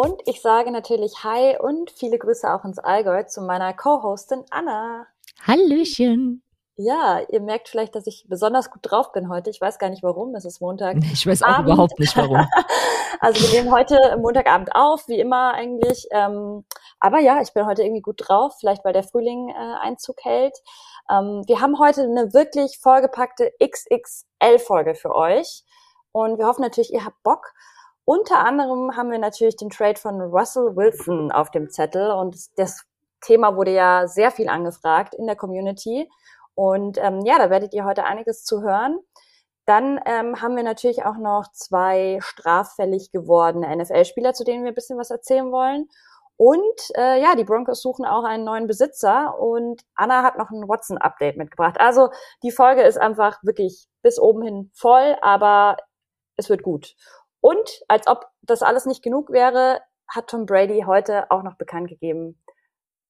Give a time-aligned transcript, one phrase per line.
[0.00, 5.08] Und ich sage natürlich Hi und viele Grüße auch ins Allgäu zu meiner Co-Hostin Anna.
[5.44, 6.44] Hallöchen.
[6.76, 9.50] Ja, ihr merkt vielleicht, dass ich besonders gut drauf bin heute.
[9.50, 10.36] Ich weiß gar nicht warum.
[10.36, 10.98] Es ist Montag.
[11.12, 11.66] Ich weiß auch Abend.
[11.66, 12.46] überhaupt nicht warum.
[13.20, 16.06] also wir nehmen heute Montagabend auf, wie immer eigentlich.
[16.12, 16.64] Ähm,
[17.00, 18.54] aber ja, ich bin heute irgendwie gut drauf.
[18.60, 20.56] Vielleicht weil der Frühling äh, Einzug hält.
[21.10, 25.64] Ähm, wir haben heute eine wirklich vollgepackte XXL-Folge für euch.
[26.12, 27.52] Und wir hoffen natürlich, ihr habt Bock.
[28.08, 32.10] Unter anderem haben wir natürlich den Trade von Russell Wilson auf dem Zettel.
[32.10, 32.86] Und das
[33.20, 36.08] Thema wurde ja sehr viel angefragt in der Community.
[36.54, 38.98] Und ähm, ja, da werdet ihr heute einiges zu hören.
[39.66, 44.74] Dann ähm, haben wir natürlich auch noch zwei straffällig gewordene NFL-Spieler, zu denen wir ein
[44.74, 45.90] bisschen was erzählen wollen.
[46.38, 50.66] Und äh, ja, die Broncos suchen auch einen neuen Besitzer und Anna hat noch ein
[50.66, 51.78] Watson-Update mitgebracht.
[51.78, 52.08] Also
[52.42, 55.76] die Folge ist einfach wirklich bis oben hin voll, aber
[56.38, 56.94] es wird gut.
[57.40, 61.88] Und als ob das alles nicht genug wäre, hat Tom Brady heute auch noch bekannt
[61.88, 62.42] gegeben,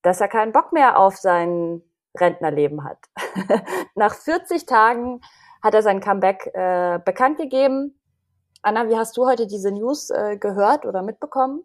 [0.03, 1.83] dass er keinen Bock mehr auf sein
[2.17, 2.99] Rentnerleben hat.
[3.95, 5.21] Nach 40 Tagen
[5.63, 7.99] hat er sein Comeback äh, bekannt gegeben.
[8.63, 11.65] Anna, wie hast du heute diese News äh, gehört oder mitbekommen?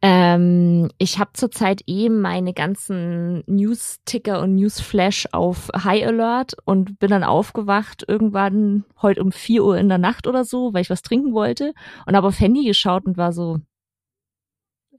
[0.00, 7.10] Ähm, ich habe zurzeit eh meine ganzen News-Ticker und News-Flash auf High Alert und bin
[7.10, 11.02] dann aufgewacht irgendwann heute um 4 Uhr in der Nacht oder so, weil ich was
[11.02, 11.72] trinken wollte
[12.06, 13.58] und habe auf Handy geschaut und war so,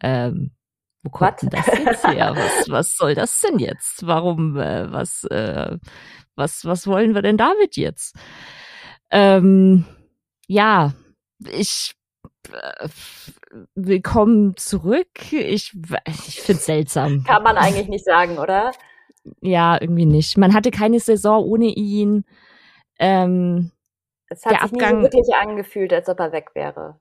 [0.01, 0.51] ähm,
[1.03, 2.33] wo kommt denn das jetzt her?
[2.35, 4.05] Was, was soll das denn jetzt?
[4.05, 5.77] Warum, äh, was, äh,
[6.35, 8.15] was, was wollen wir denn damit jetzt?
[9.11, 9.85] Ähm,
[10.47, 10.93] ja,
[11.39, 11.93] ich
[13.75, 15.31] willkommen zurück.
[15.31, 15.73] Ich,
[16.05, 17.23] ich finde seltsam.
[17.23, 18.71] Kann man eigentlich nicht sagen, oder?
[19.41, 20.37] Ja, irgendwie nicht.
[20.37, 22.25] Man hatte keine Saison ohne ihn.
[22.99, 23.71] Ähm,
[24.27, 26.99] es hat sich Abgang, nie so wirklich angefühlt, als ob er weg wäre.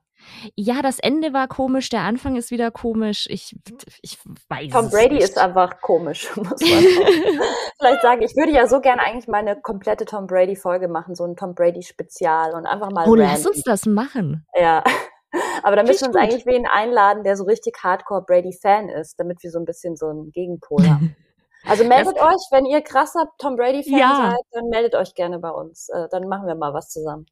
[0.55, 3.27] Ja, das Ende war komisch, der Anfang ist wieder komisch.
[3.29, 3.55] Ich,
[4.01, 4.17] ich
[4.49, 5.23] weiß Tom Brady nicht.
[5.23, 6.59] ist einfach komisch, muss man
[7.79, 8.21] vielleicht sagen.
[8.21, 11.35] Ich würde ja so gerne eigentlich mal eine komplette Tom Brady Folge machen, so ein
[11.35, 13.07] Tom Brady Spezial und einfach mal.
[13.07, 13.27] Oh, random.
[13.27, 14.45] lass uns das machen.
[14.55, 14.83] Ja.
[15.63, 16.23] Aber da müssen wir uns gut.
[16.23, 19.95] eigentlich wen einladen, der so richtig Hardcore Brady Fan ist, damit wir so ein bisschen
[19.95, 21.15] so einen Gegenpol haben.
[21.65, 24.31] Also meldet das, euch, wenn ihr krasser Tom Brady Fan ja.
[24.31, 25.89] seid, dann meldet euch gerne bei uns.
[25.89, 27.25] Äh, dann machen wir mal was zusammen.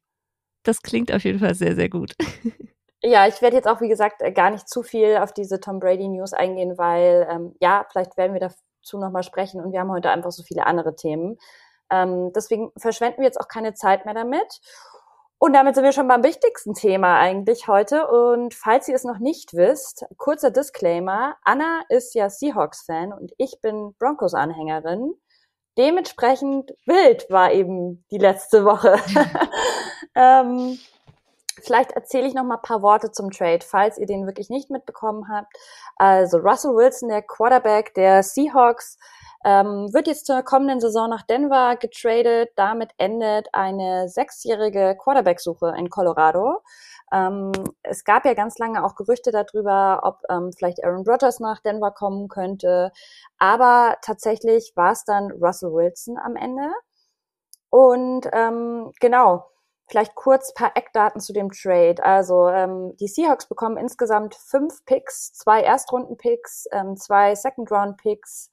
[0.64, 2.12] Das klingt auf jeden Fall sehr, sehr gut.
[3.02, 5.78] Ja, ich werde jetzt auch, wie gesagt, äh, gar nicht zu viel auf diese Tom
[5.78, 9.92] Brady News eingehen, weil ähm, ja, vielleicht werden wir dazu nochmal sprechen und wir haben
[9.92, 11.38] heute einfach so viele andere Themen.
[11.90, 14.60] Ähm, deswegen verschwenden wir jetzt auch keine Zeit mehr damit.
[15.40, 18.08] Und damit sind wir schon beim wichtigsten Thema eigentlich heute.
[18.08, 21.36] Und falls ihr es noch nicht wisst, kurzer Disclaimer.
[21.44, 25.14] Anna ist ja Seahawks-Fan und ich bin Broncos-Anhängerin.
[25.76, 28.96] Dementsprechend wild war eben die letzte Woche.
[30.16, 30.78] ähm,
[31.62, 34.70] Vielleicht erzähle ich noch mal ein paar Worte zum Trade, falls ihr den wirklich nicht
[34.70, 35.52] mitbekommen habt.
[35.96, 38.96] Also Russell Wilson, der Quarterback der Seahawks,
[39.44, 42.50] ähm, wird jetzt zur kommenden Saison nach Denver getradet.
[42.56, 46.62] Damit endet eine sechsjährige Quarterback-Suche in Colorado.
[47.12, 51.60] Ähm, es gab ja ganz lange auch Gerüchte darüber, ob ähm, vielleicht Aaron Rodgers nach
[51.60, 52.92] Denver kommen könnte.
[53.38, 56.70] Aber tatsächlich war es dann Russell Wilson am Ende.
[57.70, 59.44] Und ähm, genau,
[59.90, 62.04] Vielleicht kurz paar Eckdaten zu dem Trade.
[62.04, 68.50] Also ähm, die Seahawks bekommen insgesamt fünf Picks, zwei Erstrunden-Picks, ähm, zwei Second-Round-Picks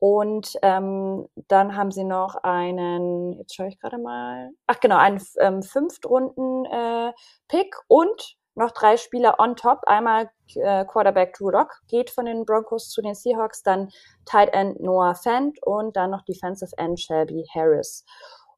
[0.00, 5.22] und ähm, dann haben sie noch einen, jetzt schaue ich gerade mal, ach genau, einen
[5.38, 7.14] ähm, Fünftrunden-Pick
[7.52, 9.80] äh, und noch drei Spieler on top.
[9.84, 13.90] Einmal äh, Quarterback Drew Lock geht von den Broncos zu den Seahawks, dann
[14.24, 18.06] Tight End Noah Fant und dann noch Defensive End Shelby Harris.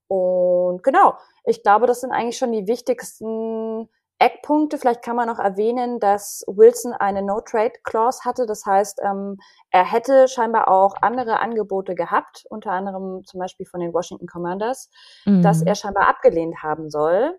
[0.06, 1.14] Und genau,
[1.44, 3.88] ich glaube, das sind eigentlich schon die wichtigsten
[4.22, 4.78] Eckpunkte.
[4.78, 8.46] Vielleicht kann man noch erwähnen, dass Wilson eine No-Trade-Clause hatte.
[8.46, 9.38] Das heißt, ähm,
[9.70, 14.90] er hätte scheinbar auch andere Angebote gehabt, unter anderem zum Beispiel von den Washington Commanders,
[15.24, 15.42] mhm.
[15.42, 17.36] dass er scheinbar abgelehnt haben soll.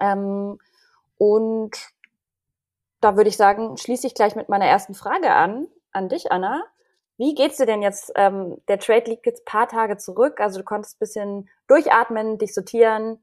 [0.00, 0.58] Ähm,
[1.16, 1.76] und
[3.00, 6.64] da würde ich sagen, schließe ich gleich mit meiner ersten Frage an, an dich, Anna.
[7.18, 8.10] Wie geht's dir denn jetzt?
[8.16, 13.20] Ähm, der Trade liegt jetzt paar Tage zurück, also du konntest bisschen durchatmen, dich sortieren.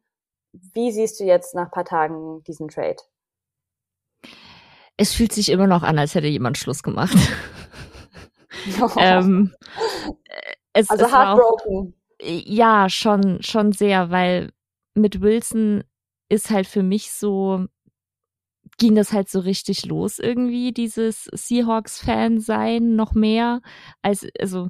[0.54, 2.98] Wie siehst du jetzt nach paar Tagen diesen Trade?
[4.98, 7.18] Es fühlt sich immer noch an, als hätte jemand Schluss gemacht.
[8.98, 9.54] ähm,
[10.74, 11.94] es, also es heartbroken.
[11.94, 14.52] Auch, ja, schon, schon sehr, weil
[14.94, 15.84] mit Wilson
[16.30, 17.66] ist halt für mich so,
[18.78, 23.62] ging das halt so richtig los irgendwie, dieses Seahawks-Fan sein, noch mehr
[24.02, 24.70] als, also,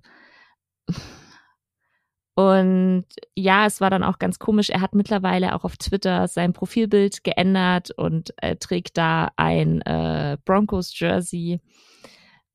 [2.34, 3.06] Und
[3.36, 4.70] ja, es war dann auch ganz komisch.
[4.70, 10.38] Er hat mittlerweile auch auf Twitter sein Profilbild geändert und äh, trägt da ein äh,
[10.46, 11.60] Broncos-Jersey.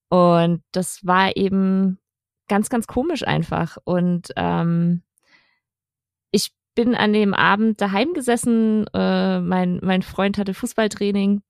[0.09, 1.99] Und das war eben
[2.49, 3.77] ganz, ganz komisch einfach.
[3.85, 5.03] Und ähm,
[6.31, 8.87] ich bin an dem Abend daheim gesessen.
[8.95, 11.43] Äh, mein, mein Freund hatte Fußballtraining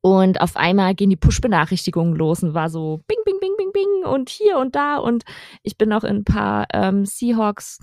[0.00, 4.04] und auf einmal gehen die Push-Benachrichtigungen los und war so bing, bing, bing, bing, bing
[4.06, 4.98] und hier und da.
[4.98, 5.24] Und
[5.62, 7.78] ich bin auch in ein paar ähm, Seahawks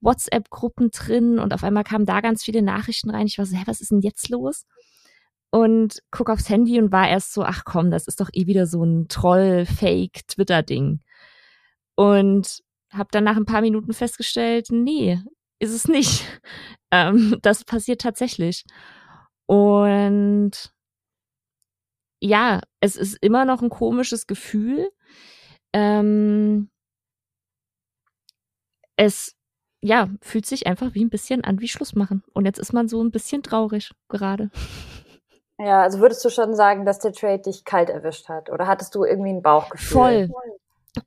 [0.00, 3.26] WhatsApp-Gruppen drin und auf einmal kamen da ganz viele Nachrichten rein.
[3.26, 4.64] Ich war so, hä, was ist denn jetzt los?
[5.50, 8.66] Und guck aufs Handy und war erst so, ach komm, das ist doch eh wieder
[8.66, 11.00] so ein Troll-Fake-Twitter-Ding.
[11.96, 15.20] Und habe dann nach ein paar Minuten festgestellt, nee,
[15.58, 16.24] ist es nicht.
[16.92, 18.64] Ähm, das passiert tatsächlich.
[19.46, 20.72] Und
[22.20, 24.90] ja, es ist immer noch ein komisches Gefühl.
[25.72, 26.70] Ähm,
[28.96, 29.36] es
[29.82, 32.22] ja, fühlt sich einfach wie ein bisschen an wie Schluss machen.
[32.32, 34.50] Und jetzt ist man so ein bisschen traurig gerade.
[35.58, 38.50] Ja, also würdest du schon sagen, dass der Trade dich kalt erwischt hat?
[38.50, 40.28] Oder hattest du irgendwie ein Bauchgefühl?
[40.28, 40.30] Voll.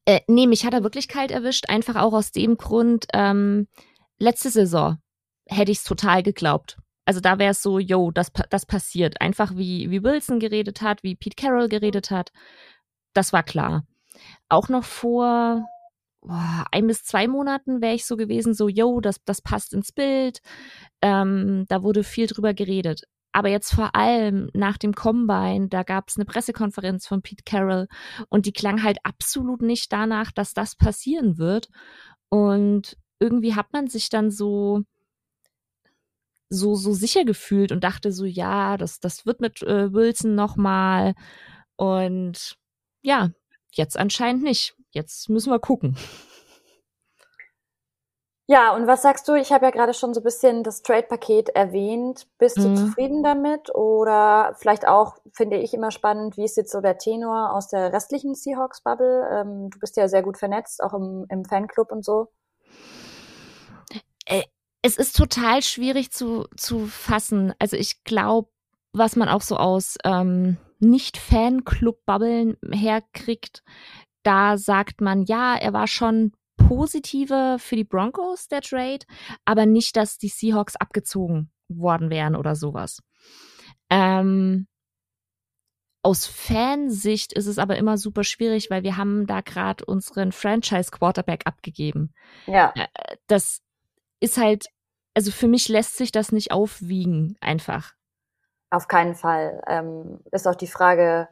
[0.06, 3.68] Äh, nee, mich hat er wirklich kalt erwischt, einfach auch aus dem Grund, ähm,
[4.18, 4.98] letzte Saison
[5.46, 6.80] hätte ich es total geglaubt.
[7.10, 9.20] Also da wäre es so, yo, das, das passiert.
[9.20, 12.32] Einfach wie, wie Wilson geredet hat, wie Pete Carroll geredet hat.
[13.16, 13.84] Das war klar.
[14.48, 15.66] Auch noch vor
[16.22, 19.92] boah, ein bis zwei Monaten wäre ich so gewesen, so, yo, das, das passt ins
[19.92, 20.42] Bild.
[21.02, 23.06] Ähm, da wurde viel drüber geredet.
[23.32, 27.88] Aber jetzt vor allem nach dem Combine, da gab es eine Pressekonferenz von Pete Carroll
[28.30, 31.70] und die klang halt absolut nicht danach, dass das passieren wird.
[32.30, 34.84] Und irgendwie hat man sich dann so
[36.50, 41.14] so, so sicher gefühlt und dachte so, ja, das, das wird mit äh, Wilson nochmal.
[41.76, 42.58] Und
[43.02, 43.30] ja,
[43.72, 44.76] jetzt anscheinend nicht.
[44.92, 45.96] Jetzt müssen wir gucken.
[48.48, 49.36] Ja, und was sagst du?
[49.36, 52.26] Ich habe ja gerade schon so ein bisschen das Trade-Paket erwähnt.
[52.40, 52.78] Bist du mhm.
[52.78, 53.74] zufrieden damit?
[53.76, 57.94] Oder vielleicht auch, finde ich immer spannend, wie ist jetzt so der Tenor aus der
[57.94, 59.30] restlichen Seahawks-Bubble?
[59.32, 62.30] Ähm, du bist ja sehr gut vernetzt, auch im, im Fanclub und so.
[64.82, 67.54] Es ist total schwierig zu, zu fassen.
[67.60, 68.50] Also ich glaube,
[68.94, 73.64] was man auch so aus ähm, Nicht-Fanclub-Bubbeln herkriegt,
[74.24, 79.06] da sagt man, ja, er war schon positiver für die Broncos, der Trade,
[79.46, 83.02] aber nicht, dass die Seahawks abgezogen worden wären oder sowas.
[83.90, 84.68] Ähm,
[86.02, 90.92] aus Fansicht ist es aber immer super schwierig, weil wir haben da gerade unseren Franchise
[90.92, 92.14] Quarterback abgegeben.
[92.46, 92.74] Ja.
[92.76, 92.88] Äh,
[93.28, 93.62] das
[94.20, 94.68] ist halt,
[95.14, 97.94] also für mich lässt sich das nicht aufwiegen, einfach.
[98.72, 99.62] Auf keinen Fall.
[99.68, 101.28] Ähm, ist auch die Frage,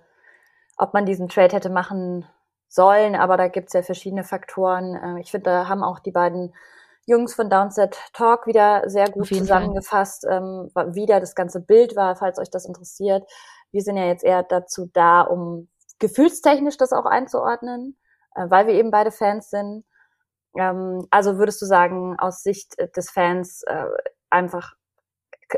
[0.77, 2.25] ob man diesen Trade hätte machen
[2.67, 4.95] sollen, aber da gibt's ja verschiedene Faktoren.
[4.95, 6.53] Äh, ich finde, da haben auch die beiden
[7.05, 12.15] Jungs von Downset Talk wieder sehr gut zusammengefasst, ähm, wie da das ganze Bild war,
[12.17, 13.23] falls euch das interessiert.
[13.71, 15.69] Wir sind ja jetzt eher dazu da, um
[15.99, 17.97] gefühlstechnisch das auch einzuordnen,
[18.35, 19.85] äh, weil wir eben beide Fans sind.
[20.57, 23.85] Ähm, also würdest du sagen, aus Sicht äh, des Fans äh,
[24.29, 24.73] einfach,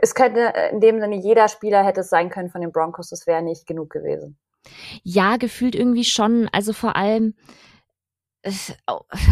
[0.02, 3.10] es könnte äh, in dem Sinne jeder Spieler hätte es sein können von den Broncos,
[3.10, 4.38] das wäre nicht genug gewesen.
[5.04, 6.50] Ja, gefühlt irgendwie schon.
[6.52, 7.36] Also vor allem,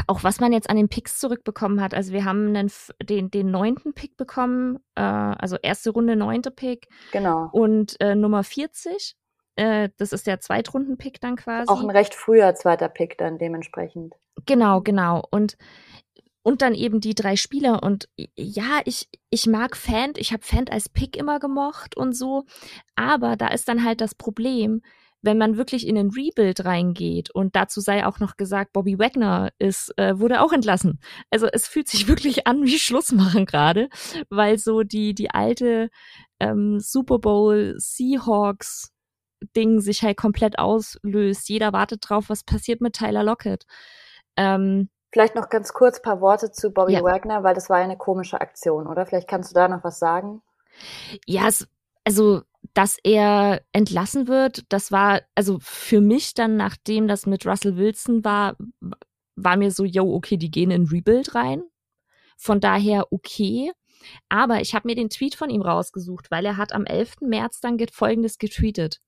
[0.07, 1.93] auch was man jetzt an den Picks zurückbekommen hat.
[1.93, 6.87] Also wir haben einen, den, den neunten Pick bekommen, äh, also erste Runde neunte Pick.
[7.11, 7.49] Genau.
[7.51, 9.15] Und äh, Nummer 40.
[9.57, 11.67] Äh, das ist der Zweitrunden-Pick dann quasi.
[11.67, 14.15] Auch ein recht früher zweiter Pick dann dementsprechend.
[14.45, 15.23] Genau, genau.
[15.31, 15.57] Und
[16.43, 17.83] und dann eben die drei Spieler.
[17.83, 22.45] Und ja, ich, ich mag Fant, ich habe Fant als Pick immer gemocht und so.
[22.95, 24.81] Aber da ist dann halt das Problem,
[25.21, 29.49] wenn man wirklich in den Rebuild reingeht und dazu sei auch noch gesagt, Bobby Wagner
[29.59, 31.01] ist, äh, wurde auch entlassen.
[31.31, 33.89] Also es fühlt sich wirklich an wie Schluss machen gerade,
[34.29, 35.89] weil so die, die alte
[36.39, 38.93] ähm, Super Bowl Seahawks
[39.55, 41.49] Ding sich halt komplett auslöst.
[41.49, 43.65] Jeder wartet drauf, was passiert mit Tyler Lockett.
[44.35, 47.03] Ähm, Vielleicht noch ganz kurz paar Worte zu Bobby ja.
[47.03, 49.05] Wagner, weil das war eine komische Aktion, oder?
[49.05, 50.41] Vielleicht kannst du da noch was sagen?
[51.25, 51.67] Ja, es,
[52.03, 52.41] also,
[52.73, 58.23] dass er entlassen wird, das war, also für mich dann, nachdem das mit Russell Wilson
[58.25, 58.57] war,
[59.35, 61.63] war mir so, yo, okay, die gehen in Rebuild rein.
[62.37, 63.71] Von daher okay.
[64.29, 67.21] Aber ich habe mir den Tweet von ihm rausgesucht, weil er hat am 11.
[67.21, 68.99] März dann folgendes getweetet.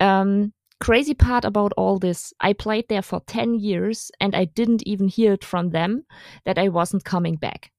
[0.00, 4.82] Um, crazy part about all this, I played there for 10 years and I didn't
[4.86, 6.04] even hear it from them
[6.44, 7.72] that I wasn't coming back.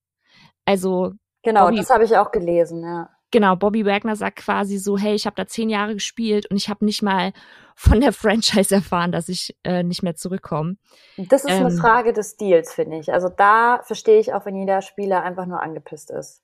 [0.66, 1.14] Also.
[1.44, 3.10] Genau, Bobby, das habe ich auch gelesen, ja.
[3.32, 6.70] Genau, Bobby Wagner sagt quasi so, hey, ich habe da zehn Jahre gespielt und ich
[6.70, 7.34] habe nicht mal
[7.76, 10.78] von der Franchise erfahren, dass ich äh, nicht mehr zurückkomme.
[11.18, 13.12] Das ist ähm, eine Frage des Deals, finde ich.
[13.12, 16.42] Also da verstehe ich auch, wenn jeder Spieler einfach nur angepisst ist.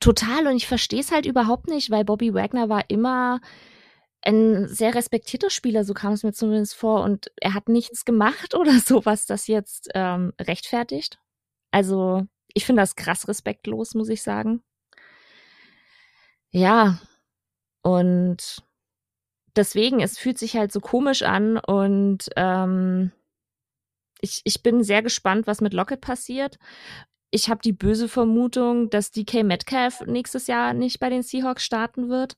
[0.00, 3.40] Total und ich verstehe es halt überhaupt nicht, weil Bobby Wagner war immer
[4.28, 8.54] ein sehr respektierter Spieler, so kam es mir zumindest vor, und er hat nichts gemacht
[8.54, 11.18] oder so, was das jetzt ähm, rechtfertigt.
[11.70, 14.62] Also ich finde das krass respektlos, muss ich sagen.
[16.50, 16.98] Ja,
[17.82, 18.62] und
[19.54, 23.12] deswegen, es fühlt sich halt so komisch an und ähm,
[24.20, 26.58] ich, ich bin sehr gespannt, was mit Lockett passiert.
[27.30, 32.08] Ich habe die böse Vermutung, dass DK Metcalf nächstes Jahr nicht bei den Seahawks starten
[32.08, 32.36] wird.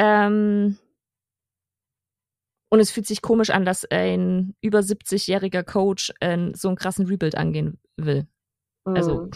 [0.00, 0.78] Ähm,
[2.70, 7.06] und es fühlt sich komisch an, dass ein über 70-jähriger Coach äh, so einen krassen
[7.06, 8.26] Rebuild angehen will.
[8.84, 9.22] Also.
[9.22, 9.30] Mhm.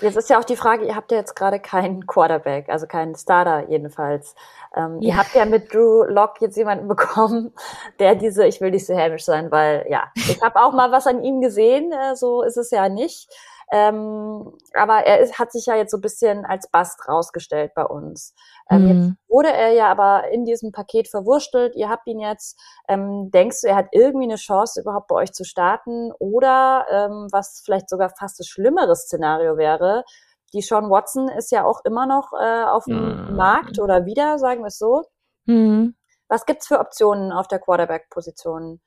[0.00, 3.14] Jetzt ist ja auch die Frage, ihr habt ja jetzt gerade keinen Quarterback, also keinen
[3.14, 4.34] Starter jedenfalls.
[4.74, 5.08] Ähm, ja.
[5.08, 7.52] Ihr habt ja mit Drew Lock jetzt jemanden bekommen,
[7.98, 11.06] der diese, ich will nicht so hämisch sein, weil ja, ich habe auch mal was
[11.06, 13.30] an ihm gesehen, äh, so ist es ja nicht.
[13.74, 17.86] Ähm, aber er ist, hat sich ja jetzt so ein bisschen als Bast rausgestellt bei
[17.86, 18.34] uns.
[18.70, 18.88] Ähm, mhm.
[18.88, 21.74] Jetzt wurde er ja aber in diesem Paket verwurstelt.
[21.74, 22.60] Ihr habt ihn jetzt.
[22.86, 26.12] Ähm, denkst du, er hat irgendwie eine Chance, überhaupt bei euch zu starten?
[26.18, 30.04] Oder ähm, was vielleicht sogar fast das schlimmere Szenario wäre,
[30.52, 33.36] die Sean Watson ist ja auch immer noch äh, auf dem mhm.
[33.36, 35.04] Markt oder wieder, sagen wir es so.
[35.46, 35.94] Mhm.
[36.28, 38.80] Was gibt's für Optionen auf der Quarterback-Position?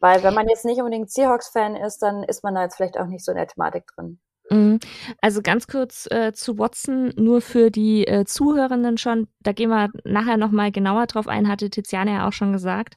[0.00, 3.06] Weil wenn man jetzt nicht unbedingt Seahawks-Fan ist, dann ist man da jetzt vielleicht auch
[3.06, 4.20] nicht so in der Thematik drin.
[4.50, 4.80] Mhm.
[5.20, 9.90] Also ganz kurz äh, zu Watson, nur für die äh, Zuhörenden schon, da gehen wir
[10.04, 12.96] nachher nochmal genauer drauf ein, hatte Tiziane ja auch schon gesagt.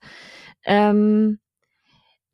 [0.66, 1.40] Ähm,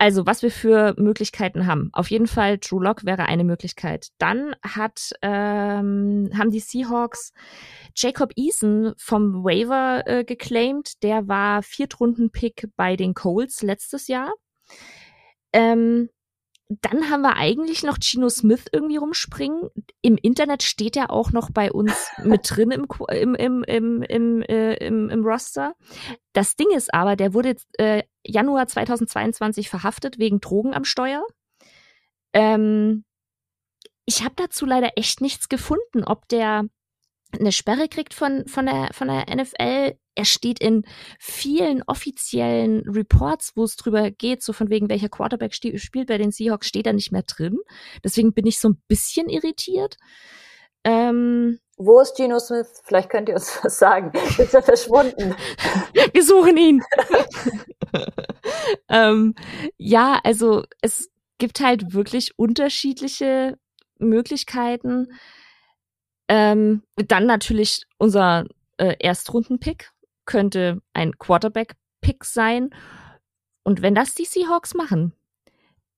[0.02, 1.92] also, was wir für Möglichkeiten haben.
[1.94, 4.08] Auf jeden Fall, True Lock wäre eine Möglichkeit.
[4.18, 7.34] Dann hat, ähm, haben die Seahawks
[7.96, 11.04] Jacob Eason vom Waiver äh, geclaimed.
[11.04, 14.34] Der war Viertrunden-Pick bei den Colts letztes Jahr.
[15.54, 16.10] Ähm,
[16.82, 19.70] dann haben wir eigentlich noch Gino Smith irgendwie rumspringen.
[20.02, 24.42] Im Internet steht er auch noch bei uns mit drin im, im, im, im, im,
[24.44, 25.76] äh, im, im Roster.
[26.34, 31.26] Das Ding ist aber, der wurde äh, Januar 2022 verhaftet wegen Drogen am Steuer.
[32.34, 33.04] Ähm,
[34.06, 36.66] ich habe dazu leider echt nichts gefunden, ob der
[37.40, 39.96] eine Sperre kriegt von, von, der, von der NFL.
[40.16, 40.84] Er steht in
[41.20, 46.32] vielen offiziellen Reports, wo es drüber geht, so von wegen welcher Quarterback spielt bei den
[46.32, 47.58] Seahawks, steht er nicht mehr drin.
[48.04, 49.98] Deswegen bin ich so ein bisschen irritiert.
[50.84, 52.82] Ähm, wo ist Geno Smith?
[52.86, 54.12] Vielleicht könnt ihr uns was sagen.
[54.38, 55.36] Ist er verschwunden?
[56.14, 56.84] Wir suchen ihn.
[58.90, 59.34] ähm,
[59.78, 61.10] ja, also es
[61.40, 63.58] gibt halt wirklich unterschiedliche
[63.98, 65.08] Möglichkeiten.
[66.34, 68.46] Ähm, dann natürlich unser
[68.78, 69.92] äh, Erstrunden-Pick
[70.24, 72.70] könnte ein Quarterback-Pick sein.
[73.64, 75.12] Und wenn das die Seahawks machen,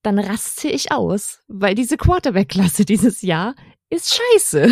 [0.02, 3.54] dann raste ich aus, weil diese Quarterback-Klasse dieses Jahr
[3.92, 4.70] ist scheiße.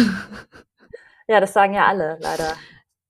[1.28, 2.56] Ja, das sagen ja alle, leider.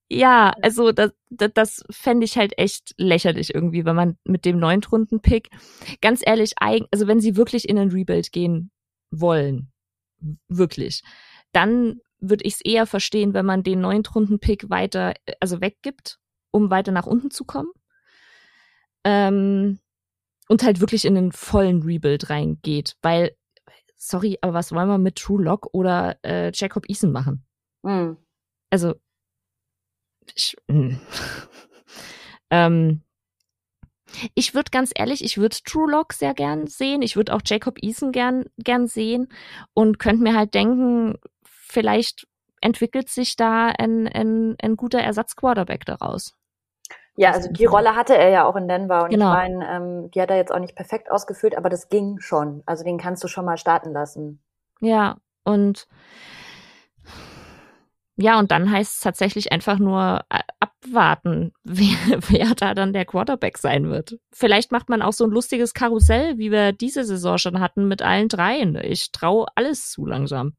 [0.10, 4.60] Ja, also das, das, das fände ich halt echt lächerlich irgendwie, wenn man mit dem
[4.60, 5.52] Neuntrunden-Pick,
[6.02, 8.72] ganz ehrlich, also wenn sie wirklich in einen Rebuild gehen
[9.10, 9.72] wollen,
[10.50, 11.02] wirklich,
[11.54, 16.20] dann würde ich es eher verstehen, wenn man den Neuntrunden-Pick weiter, also weggibt,
[16.52, 17.72] um weiter nach unten zu kommen.
[19.04, 19.80] Ähm,
[20.48, 23.36] und halt wirklich in den vollen Rebuild reingeht, weil,
[23.96, 27.46] sorry, aber was wollen wir mit True Lock oder äh, Jacob Eason machen?
[27.84, 28.18] Mhm.
[28.70, 28.96] Also,
[30.36, 31.00] ich, hm.
[32.52, 33.02] ähm,
[34.36, 37.02] ich würde ganz ehrlich, ich würde True Lock sehr gern sehen.
[37.02, 39.30] Ich würde auch Jacob Eason gern, gern sehen
[39.74, 41.18] und könnte mir halt denken,
[41.72, 42.28] vielleicht
[42.62, 46.36] entwickelt sich da ein, ein, ein guter Ersatzquarterback daraus.
[47.16, 49.32] Ja, also die Rolle hatte er ja auch in Denver und genau.
[49.32, 52.64] ich meine, ähm, die hat er jetzt auch nicht perfekt ausgefüllt, aber das ging schon.
[52.66, 54.42] Also den kannst du schon mal starten lassen.
[54.80, 55.88] Ja, und
[58.18, 63.06] ja, und dann heißt es tatsächlich einfach nur äh, abwarten, wer, wer da dann der
[63.06, 64.18] Quarterback sein wird.
[64.32, 68.02] Vielleicht macht man auch so ein lustiges Karussell, wie wir diese Saison schon hatten mit
[68.02, 68.76] allen dreien.
[68.76, 70.54] Ich traue alles zu langsam.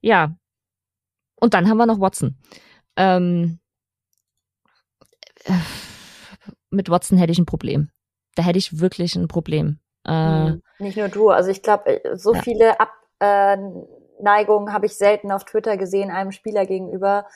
[0.00, 0.34] Ja.
[1.36, 2.36] Und dann haben wir noch Watson.
[2.96, 3.60] Ähm,
[5.44, 5.52] äh,
[6.70, 7.90] mit Watson hätte ich ein Problem.
[8.34, 9.80] Da hätte ich wirklich ein Problem.
[10.04, 11.30] Äh, hm, Nicht nur du.
[11.30, 12.42] Also ich glaube, äh, so ja.
[12.42, 17.26] viele Abneigungen äh, habe ich selten auf Twitter gesehen einem Spieler gegenüber.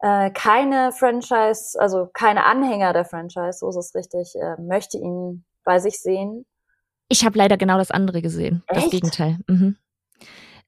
[0.00, 5.44] Äh, keine Franchise, also keine Anhänger der Franchise, so ist es richtig, äh, möchte ihn
[5.64, 6.46] bei sich sehen.
[7.08, 8.62] Ich habe leider genau das andere gesehen.
[8.68, 8.84] Echt?
[8.84, 9.38] Das Gegenteil.
[9.48, 9.76] Mhm.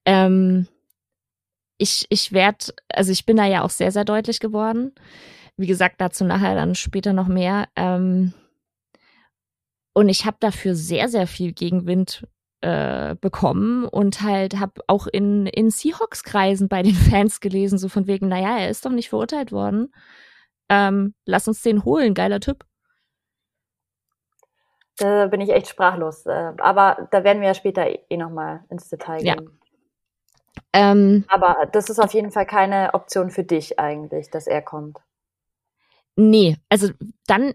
[0.05, 0.67] Ähm,
[1.81, 4.93] ich, ich werde, also ich bin da ja auch sehr, sehr deutlich geworden.
[5.57, 7.69] Wie gesagt, dazu nachher dann später noch mehr.
[7.75, 8.35] Ähm,
[9.95, 12.27] und ich habe dafür sehr, sehr viel Gegenwind
[12.61, 18.07] äh, bekommen und halt habe auch in, in Seahawks-Kreisen bei den Fans gelesen, so von
[18.07, 19.93] wegen, naja, er ist doch nicht verurteilt worden.
[20.69, 22.67] Ähm, lass uns den holen, geiler Typ.
[24.99, 26.27] Da bin ich echt sprachlos.
[26.27, 29.27] Äh, aber da werden wir ja später eh nochmal ins Detail gehen.
[29.27, 29.60] Ja.
[30.73, 34.99] Ähm, aber das ist auf jeden Fall keine Option für dich eigentlich, dass er kommt.
[36.17, 36.91] Nee, also
[37.27, 37.55] dann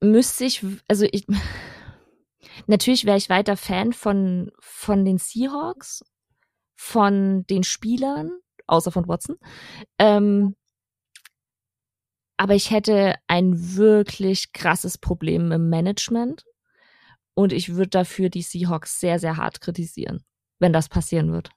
[0.00, 1.26] müsste ich, also ich,
[2.66, 6.04] natürlich wäre ich weiter Fan von, von den Seahawks,
[6.76, 8.32] von den Spielern,
[8.66, 9.36] außer von Watson.
[9.98, 10.56] Ähm,
[12.36, 16.44] aber ich hätte ein wirklich krasses Problem im Management
[17.34, 20.24] und ich würde dafür die Seahawks sehr, sehr hart kritisieren,
[20.58, 21.50] wenn das passieren wird.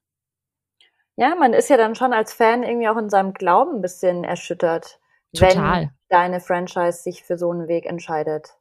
[1.17, 4.23] Ja, man ist ja dann schon als Fan irgendwie auch in seinem Glauben ein bisschen
[4.23, 4.99] erschüttert,
[5.33, 5.81] Total.
[5.81, 8.55] wenn deine Franchise sich für so einen Weg entscheidet.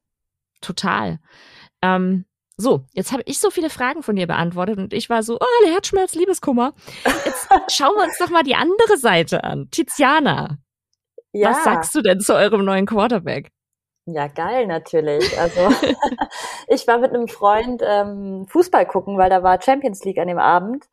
[0.60, 1.18] Total.
[1.82, 2.24] Ähm,
[2.56, 5.66] so, jetzt habe ich so viele Fragen von dir beantwortet und ich war so, oh,
[5.66, 6.72] Herzschmerz, Liebeskummer.
[7.24, 9.68] Jetzt schauen wir uns doch mal die andere Seite an.
[9.70, 10.58] Tiziana.
[11.32, 11.50] Ja.
[11.50, 13.50] Was sagst du denn zu eurem neuen Quarterback?
[14.06, 15.36] Ja, geil natürlich.
[15.38, 15.60] Also
[16.68, 20.38] ich war mit einem Freund ähm, Fußball gucken, weil da war Champions League an dem
[20.38, 20.84] Abend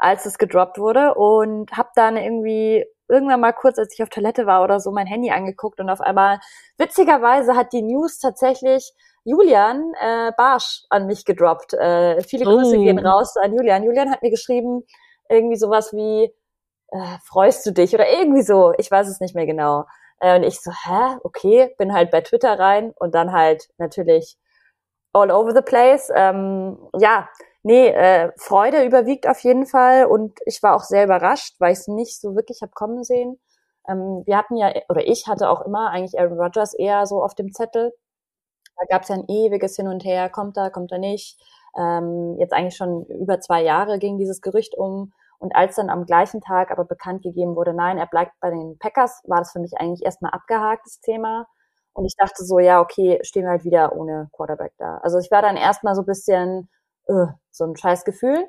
[0.00, 4.46] als es gedroppt wurde und habe dann irgendwie irgendwann mal kurz, als ich auf Toilette
[4.46, 6.40] war oder so, mein Handy angeguckt und auf einmal,
[6.78, 8.92] witzigerweise hat die News tatsächlich
[9.24, 11.74] Julian äh, Barsch an mich gedroppt.
[11.74, 12.82] Äh, viele Grüße oh.
[12.82, 13.84] gehen raus an Julian.
[13.84, 14.82] Julian hat mir geschrieben,
[15.28, 16.32] irgendwie sowas wie,
[16.88, 19.84] äh, freust du dich oder irgendwie so, ich weiß es nicht mehr genau.
[20.20, 24.38] Äh, und ich so, hä, okay, bin halt bei Twitter rein und dann halt natürlich
[25.12, 26.10] all over the place.
[26.14, 27.28] Ähm, ja,
[27.62, 31.80] nee, äh, Freude überwiegt auf jeden Fall und ich war auch sehr überrascht, weil ich
[31.80, 33.40] es nicht so wirklich habe kommen sehen.
[33.88, 37.34] Ähm, wir hatten ja, oder ich hatte auch immer eigentlich Aaron Rodgers eher so auf
[37.34, 37.92] dem Zettel.
[38.76, 41.38] Da gab es ja ein ewiges Hin und Her, kommt er, kommt er nicht.
[41.76, 45.12] Ähm, jetzt eigentlich schon über zwei Jahre ging dieses Gerücht um.
[45.38, 48.78] Und als dann am gleichen Tag aber bekannt gegeben wurde, nein, er bleibt bei den
[48.78, 51.46] Packers, war das für mich eigentlich erstmal abgehaktes Thema.
[51.94, 54.98] Und ich dachte so, ja, okay, stehen wir halt wieder ohne Quarterback da.
[55.02, 56.68] Also ich war dann erstmal so ein bisschen,
[57.10, 58.46] uh, so ein scheiß Gefühl.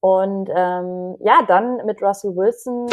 [0.00, 2.88] Und ähm, ja, dann mit Russell Wilson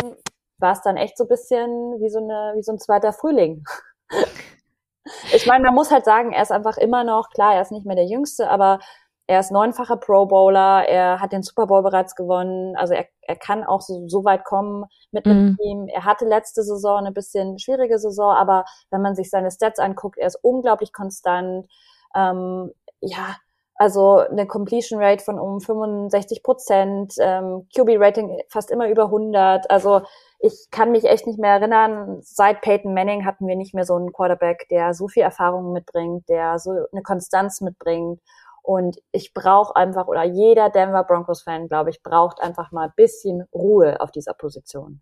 [0.58, 1.69] war es dann echt so ein bisschen
[2.01, 3.63] wie so, eine, wie so ein zweiter Frühling.
[5.34, 7.86] ich meine, man muss halt sagen, er ist einfach immer noch, klar, er ist nicht
[7.86, 8.80] mehr der Jüngste, aber
[9.28, 13.36] er ist neunfacher Pro Bowler, er hat den Super Bowl bereits gewonnen, also er, er
[13.36, 15.58] kann auch so, so weit kommen mit einem mhm.
[15.58, 15.88] Team.
[15.88, 20.19] Er hatte letzte Saison eine bisschen schwierige Saison, aber wenn man sich seine Stats anguckt,
[20.19, 21.67] er ist unglaublich konstant.
[22.15, 23.36] Ähm, ja,
[23.76, 29.70] also eine Completion Rate von um 65 Prozent, ähm, QB Rating fast immer über 100.
[29.70, 30.02] Also
[30.40, 33.96] ich kann mich echt nicht mehr erinnern, seit Peyton Manning hatten wir nicht mehr so
[33.96, 38.22] einen Quarterback, der so viel Erfahrung mitbringt, der so eine Konstanz mitbringt.
[38.62, 43.44] Und ich brauche einfach, oder jeder Denver Broncos-Fan, glaube ich, braucht einfach mal ein bisschen
[43.54, 45.02] Ruhe auf dieser Position.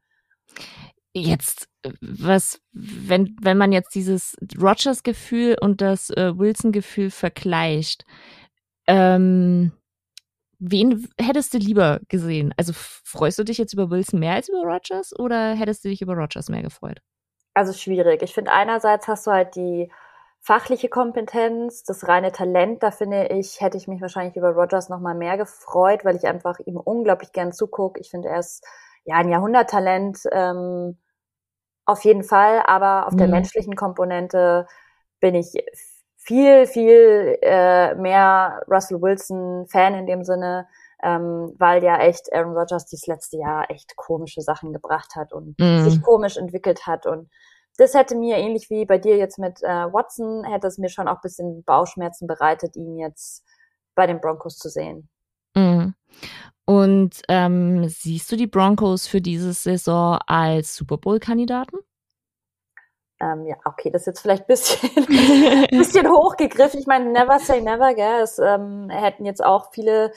[1.14, 1.70] Jetzt,
[2.02, 8.04] was, wenn, wenn man jetzt dieses Rogers-Gefühl und das äh, Wilson-Gefühl vergleicht,
[8.88, 9.72] ähm,
[10.60, 12.54] wen hättest du lieber gesehen?
[12.58, 16.02] Also freust du dich jetzt über Wilson mehr als über Rogers oder hättest du dich
[16.02, 17.02] über Rogers mehr gefreut?
[17.54, 18.22] Also schwierig.
[18.22, 19.92] Ich finde einerseits hast du halt die
[20.40, 25.00] fachliche Kompetenz, das reine Talent, da finde ich, hätte ich mich wahrscheinlich über Rogers noch
[25.00, 28.00] mal mehr gefreut, weil ich einfach ihm unglaublich gern zugucke.
[28.02, 28.66] Ich finde, er ist
[29.06, 30.98] ja ein Jahrhunderttalent ähm,
[31.86, 33.18] auf jeden Fall, aber auf mhm.
[33.20, 34.68] der menschlichen Komponente
[35.20, 35.54] bin ich
[36.24, 40.68] viel, viel äh, mehr Russell Wilson Fan in dem Sinne,
[41.02, 45.60] ähm, weil ja echt Aaron Rodgers dieses letzte Jahr echt komische Sachen gebracht hat und
[45.60, 45.84] mm.
[45.84, 47.30] sich komisch entwickelt hat und
[47.78, 51.08] das hätte mir ähnlich wie bei dir jetzt mit äh, Watson, hätte es mir schon
[51.08, 53.44] auch bisschen Bauchschmerzen bereitet, ihn jetzt
[53.96, 55.10] bei den Broncos zu sehen.
[55.56, 55.90] Mm.
[56.66, 61.78] Und ähm, siehst du die Broncos für diese Saison als Super Bowl-Kandidaten?
[63.24, 64.90] Ähm, ja, okay, das ist jetzt vielleicht ein bisschen,
[65.72, 66.80] bisschen hochgegriffen.
[66.80, 68.22] Ich meine, never say never, gell?
[68.22, 70.12] Es ähm, hätten jetzt auch viele.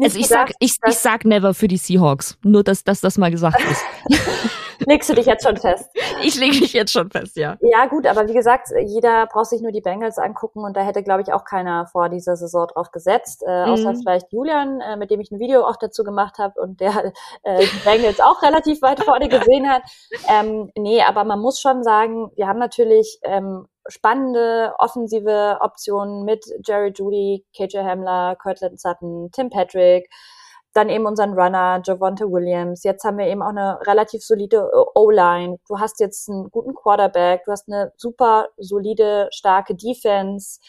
[0.00, 2.38] also ich gedacht, sag, ich, ich sag never für die Seahawks.
[2.42, 4.50] Nur, dass, dass das mal gesagt ist.
[4.86, 5.90] Legst du dich jetzt schon fest?
[6.22, 7.56] Ich lege mich jetzt schon fest, ja.
[7.60, 11.02] Ja, gut, aber wie gesagt, jeder braucht sich nur die Bengals angucken und da hätte,
[11.02, 13.72] glaube ich, auch keiner vor dieser Saison drauf gesetzt, äh, mhm.
[13.72, 17.12] außer vielleicht Julian, äh, mit dem ich ein Video auch dazu gemacht habe und der
[17.42, 19.82] äh, die Bengals auch relativ weit vorne gesehen hat.
[20.28, 26.44] Ähm, nee, aber man muss schon sagen, wir haben natürlich ähm, spannende offensive Optionen mit
[26.64, 30.08] Jerry Judy, KJ Hamler, Cortland Sutton, Tim Patrick,
[30.74, 32.82] dann eben unseren Runner, Javonte Williams.
[32.82, 35.58] Jetzt haben wir eben auch eine relativ solide O-Line.
[35.68, 40.60] Du hast jetzt einen guten Quarterback, du hast eine super solide, starke Defense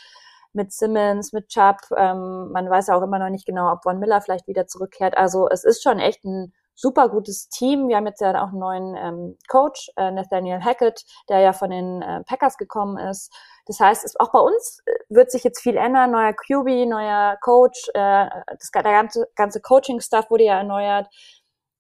[0.54, 1.78] mit Simmons, mit Chubb.
[1.98, 5.18] Ähm, man weiß ja auch immer noch nicht genau, ob Von Miller vielleicht wieder zurückkehrt.
[5.18, 7.88] Also es ist schon echt ein super gutes Team.
[7.88, 11.70] Wir haben jetzt ja auch einen neuen ähm, Coach, äh, Nathaniel Hackett, der ja von
[11.70, 13.32] den äh, Packers gekommen ist.
[13.66, 16.12] Das heißt, es, auch bei uns äh, wird sich jetzt viel ändern.
[16.12, 21.08] Neuer QB, neuer Coach, äh, das, der ganze, ganze Coaching-Stuff wurde ja erneuert.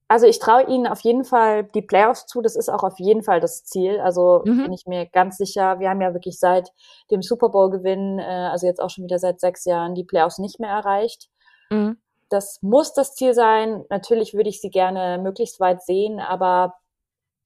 [0.08, 2.42] Also ich traue ihnen auf jeden Fall die Playoffs zu.
[2.42, 4.00] Das ist auch auf jeden Fall das Ziel.
[4.00, 4.64] Also mhm.
[4.64, 5.80] bin ich mir ganz sicher.
[5.80, 6.70] Wir haben ja wirklich seit
[7.10, 10.60] dem Super Bowl-Gewinn, äh, also jetzt auch schon wieder seit sechs Jahren, die Playoffs nicht
[10.60, 11.30] mehr erreicht.
[11.72, 11.98] Mhm.
[12.36, 13.86] Das muss das Ziel sein.
[13.90, 16.76] Natürlich würde ich sie gerne möglichst weit sehen, aber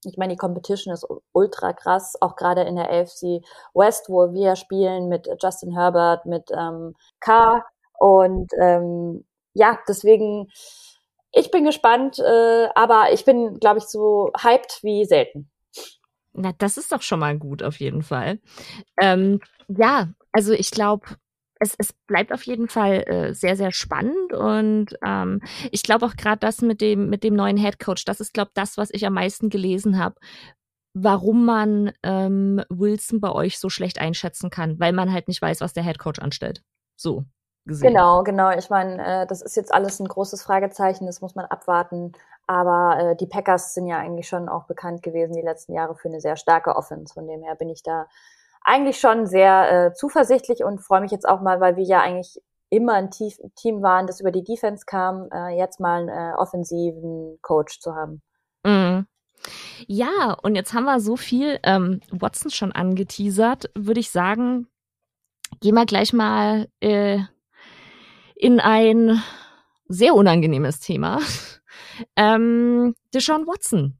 [0.04, 4.56] ich meine, die Competition ist ultra krass, auch gerade in der AFC West, wo wir
[4.56, 7.64] spielen mit Justin Herbert, mit ähm, K.
[8.00, 9.24] Und ähm,
[9.54, 10.48] ja, deswegen,
[11.32, 15.50] ich bin gespannt, äh, aber ich bin, glaube ich, so hyped wie selten.
[16.32, 18.40] Na, das ist doch schon mal gut, auf jeden Fall.
[19.00, 21.06] Ähm, ja, also ich glaube,
[21.60, 26.16] es, es bleibt auf jeden Fall äh, sehr, sehr spannend und ähm, ich glaube auch
[26.16, 29.06] gerade das mit dem, mit dem neuen Head Coach, das ist, glaube das, was ich
[29.06, 30.16] am meisten gelesen habe,
[30.94, 35.60] warum man ähm, Wilson bei euch so schlecht einschätzen kann, weil man halt nicht weiß,
[35.60, 36.62] was der Head Coach anstellt.
[36.96, 37.24] So.
[37.66, 37.92] Gesehen.
[37.92, 38.50] Genau, genau.
[38.50, 42.12] Ich meine, äh, das ist jetzt alles ein großes Fragezeichen, das muss man abwarten.
[42.46, 46.08] Aber äh, die Packers sind ja eigentlich schon auch bekannt gewesen die letzten Jahre für
[46.08, 47.12] eine sehr starke Offense.
[47.12, 48.08] Von dem her bin ich da
[48.62, 52.40] eigentlich schon sehr äh, zuversichtlich und freue mich jetzt auch mal, weil wir ja eigentlich
[52.70, 57.38] immer ein Team waren, das über die Defense kam, äh, jetzt mal einen äh, offensiven
[57.42, 58.22] Coach zu haben.
[58.64, 59.06] Mhm.
[59.86, 64.68] Ja, und jetzt haben wir so viel ähm, Watson schon angeteasert, würde ich sagen,
[65.60, 67.18] gehen wir gleich mal äh,
[68.36, 69.22] in ein
[69.88, 71.20] sehr unangenehmes Thema.
[72.16, 73.98] ähm, Deshaun Watson,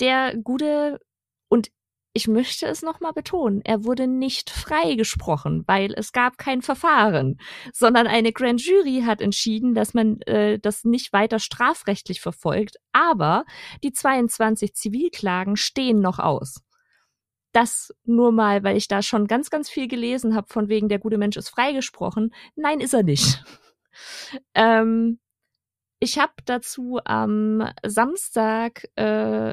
[0.00, 1.00] der gute
[1.48, 1.68] und
[2.16, 7.38] ich möchte es nochmal betonen, er wurde nicht freigesprochen, weil es gab kein Verfahren,
[7.74, 13.44] sondern eine Grand Jury hat entschieden, dass man äh, das nicht weiter strafrechtlich verfolgt, aber
[13.84, 16.62] die 22 Zivilklagen stehen noch aus.
[17.52, 20.98] Das nur mal, weil ich da schon ganz, ganz viel gelesen habe, von wegen der
[20.98, 22.32] gute Mensch ist freigesprochen.
[22.54, 23.44] Nein, ist er nicht.
[24.54, 25.20] ähm,
[26.00, 29.52] ich habe dazu am Samstag äh,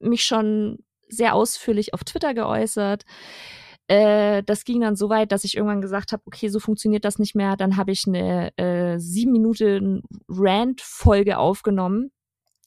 [0.00, 0.78] mich schon
[1.08, 3.04] sehr ausführlich auf Twitter geäußert.
[3.88, 7.18] Äh, das ging dann so weit, dass ich irgendwann gesagt habe, okay, so funktioniert das
[7.18, 7.56] nicht mehr.
[7.56, 12.12] Dann habe ich eine äh, sieben Minuten Rant-Folge aufgenommen.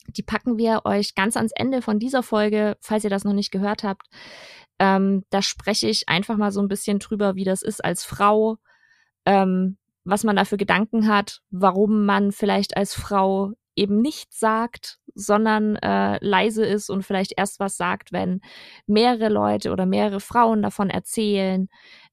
[0.08, 3.52] Die packen wir euch ganz ans Ende von dieser Folge, falls ihr das noch nicht
[3.52, 4.08] gehört habt.
[4.80, 8.58] Ähm, da spreche ich einfach mal so ein bisschen drüber, wie das ist als Frau,
[9.28, 15.00] ähm, was man da für Gedanken hat, warum man vielleicht als Frau eben nicht sagt,
[15.16, 18.42] sondern äh, leise ist und vielleicht erst was sagt, wenn
[18.88, 21.68] mehrere Leute oder mehrere Frauen davon erzählen.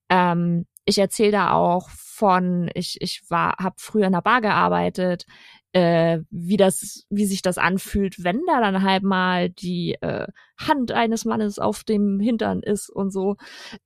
[0.09, 5.27] Ähm, ich erzähle da auch von, ich, ich war, habe früher in der Bar gearbeitet,
[5.73, 10.27] äh, wie das, wie sich das anfühlt, wenn da dann halt mal die äh,
[10.59, 13.37] Hand eines Mannes auf dem Hintern ist und so.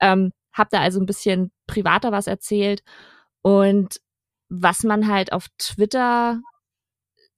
[0.00, 2.82] Ähm, hab da also ein bisschen privater was erzählt
[3.42, 4.00] und
[4.48, 6.40] was man halt auf Twitter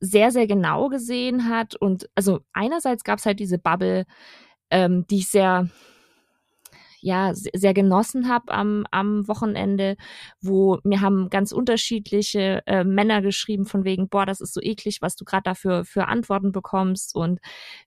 [0.05, 1.75] sehr, sehr genau gesehen hat.
[1.77, 4.05] Und also einerseits gab es halt diese Bubble,
[4.71, 5.69] ähm, die ich sehr,
[7.01, 9.97] ja, sehr genossen habe am, am Wochenende,
[10.41, 14.99] wo mir haben ganz unterschiedliche äh, Männer geschrieben von wegen, boah, das ist so eklig,
[15.03, 17.41] was du gerade dafür für Antworten bekommst und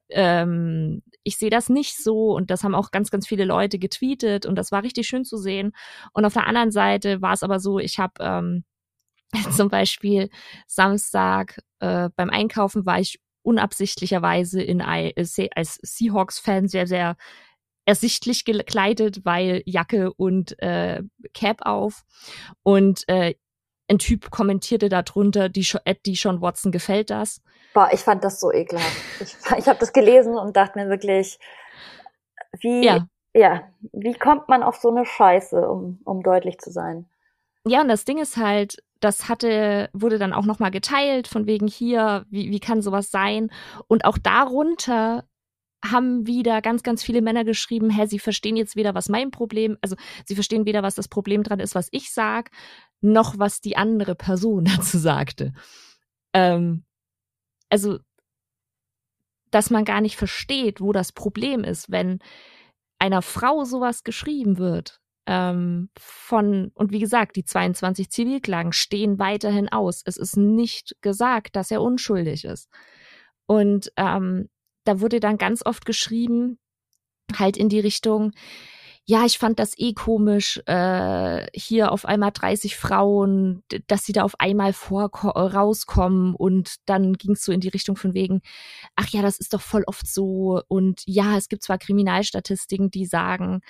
[0.09, 4.45] ähm, ich sehe das nicht so und das haben auch ganz, ganz viele Leute getweetet
[4.45, 5.73] und das war richtig schön zu sehen.
[6.13, 8.63] Und auf der anderen Seite war es aber so, ich habe ähm,
[9.55, 10.29] Zum Beispiel
[10.67, 17.15] Samstag äh, beim Einkaufen war ich unabsichtlicherweise in ein, äh, als Seahawks-Fan sehr, sehr
[17.85, 21.01] ersichtlich gekleidet, weil Jacke und äh,
[21.33, 22.03] Cap auf.
[22.63, 23.35] Und äh,
[23.89, 25.65] ein Typ kommentierte darunter, die,
[26.05, 27.41] die Sean Watson gefällt das.
[27.73, 28.97] Boah, ich fand das so ekelhaft.
[29.21, 31.39] Ich, ich habe das gelesen und dachte mir wirklich,
[32.59, 33.07] wie, ja.
[33.33, 33.63] ja,
[33.93, 37.09] wie kommt man auf so eine Scheiße, um, um deutlich zu sein?
[37.65, 41.67] Ja, und das Ding ist halt, das hatte, wurde dann auch nochmal geteilt, von wegen
[41.67, 43.49] hier, wie, wie kann sowas sein?
[43.87, 45.25] Und auch darunter
[45.83, 49.77] haben wieder ganz, ganz viele Männer geschrieben, hä, sie verstehen jetzt weder, was mein Problem,
[49.81, 52.49] also sie verstehen weder, was das Problem dran ist, was ich sag,
[53.01, 55.53] noch was die andere Person dazu sagte.
[56.33, 56.83] Ähm,
[57.69, 57.99] also,
[59.51, 62.19] dass man gar nicht versteht, wo das Problem ist, wenn
[62.99, 69.69] einer Frau sowas geschrieben wird, ähm, von, und wie gesagt, die 22 Zivilklagen stehen weiterhin
[69.69, 70.01] aus.
[70.05, 72.69] Es ist nicht gesagt, dass er unschuldig ist.
[73.45, 74.49] Und ähm,
[74.85, 76.59] da wurde dann ganz oft geschrieben,
[77.37, 78.31] halt in die Richtung,
[79.09, 84.23] ja, ich fand das eh komisch, äh, hier auf einmal 30 Frauen, dass sie da
[84.23, 88.41] auf einmal vor rauskommen und dann ging es so in die Richtung von wegen,
[88.97, 93.05] ach ja, das ist doch voll oft so und ja, es gibt zwar Kriminalstatistiken, die
[93.05, 93.61] sagen,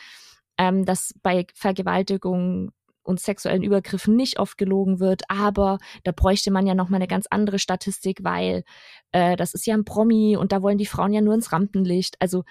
[0.58, 2.72] ähm, dass bei Vergewaltigung
[3.04, 7.08] und sexuellen Übergriffen nicht oft gelogen wird, aber da bräuchte man ja noch mal eine
[7.08, 8.64] ganz andere Statistik, weil
[9.12, 12.18] äh, das ist ja ein Promi und da wollen die Frauen ja nur ins Rampenlicht.
[12.20, 12.44] Also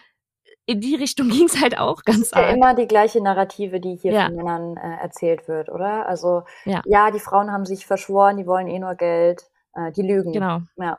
[0.65, 3.97] in die Richtung ging es halt auch ganz ist ja immer die gleiche Narrative, die
[3.97, 4.27] hier ja.
[4.27, 6.09] von Männern äh, erzählt wird, oder?
[6.09, 6.83] Also ja.
[6.87, 7.11] ja.
[7.11, 10.33] die Frauen haben sich verschworen, die wollen eh nur Geld, äh, die lügen.
[10.33, 10.61] Genau.
[10.77, 10.99] Ja.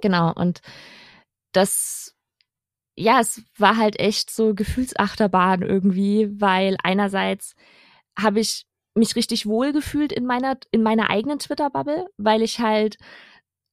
[0.00, 0.32] Genau.
[0.32, 0.60] Und
[1.52, 2.15] das,
[2.96, 7.54] ja, es war halt echt so Gefühlsachterbahn irgendwie, weil einerseits
[8.18, 12.96] habe ich mich richtig wohl gefühlt in meiner in meiner eigenen Twitter-Bubble, weil ich halt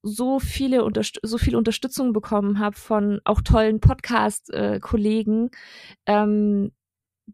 [0.04, 0.86] so viele
[1.24, 5.50] so viel Unterstützung bekommen habe von auch tollen Podcast-Kollegen,
[6.08, 6.74] ähm,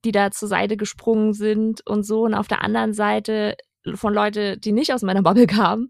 [0.06, 2.24] die da zur Seite gesprungen sind und so.
[2.24, 3.58] Und auf der anderen Seite
[3.96, 5.90] von Leute, die nicht aus meiner Bubble kamen,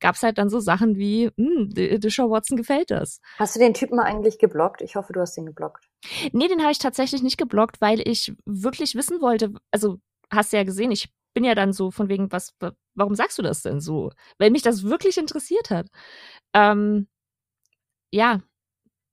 [0.00, 3.20] gab's halt dann so Sachen wie, hm, Deshaun Watson gefällt das.
[3.38, 4.82] Hast du den Typen eigentlich geblockt?
[4.82, 5.88] Ich hoffe, du hast ihn geblockt.
[6.32, 9.98] Nee, den habe ich tatsächlich nicht geblockt, weil ich wirklich wissen wollte, also
[10.30, 12.54] hast du ja gesehen, ich bin ja dann so von wegen, was,
[12.94, 14.10] warum sagst du das denn so?
[14.38, 15.86] Weil mich das wirklich interessiert hat.
[16.54, 17.06] Ähm,
[18.10, 18.40] ja,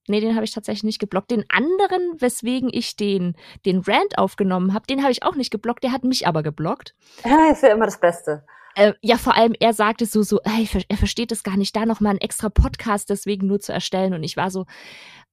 [0.07, 1.31] nee, den habe ich tatsächlich nicht geblockt.
[1.31, 5.83] Den anderen, weswegen ich den, den Rant aufgenommen habe, den habe ich auch nicht geblockt,
[5.83, 6.95] der hat mich aber geblockt.
[7.25, 8.45] Ja, ist ja immer das Beste.
[8.75, 11.85] Äh, ja, vor allem, er sagte so, so, ey, er versteht es gar nicht, da
[11.85, 14.13] nochmal einen extra Podcast deswegen nur zu erstellen.
[14.13, 14.65] Und ich war so,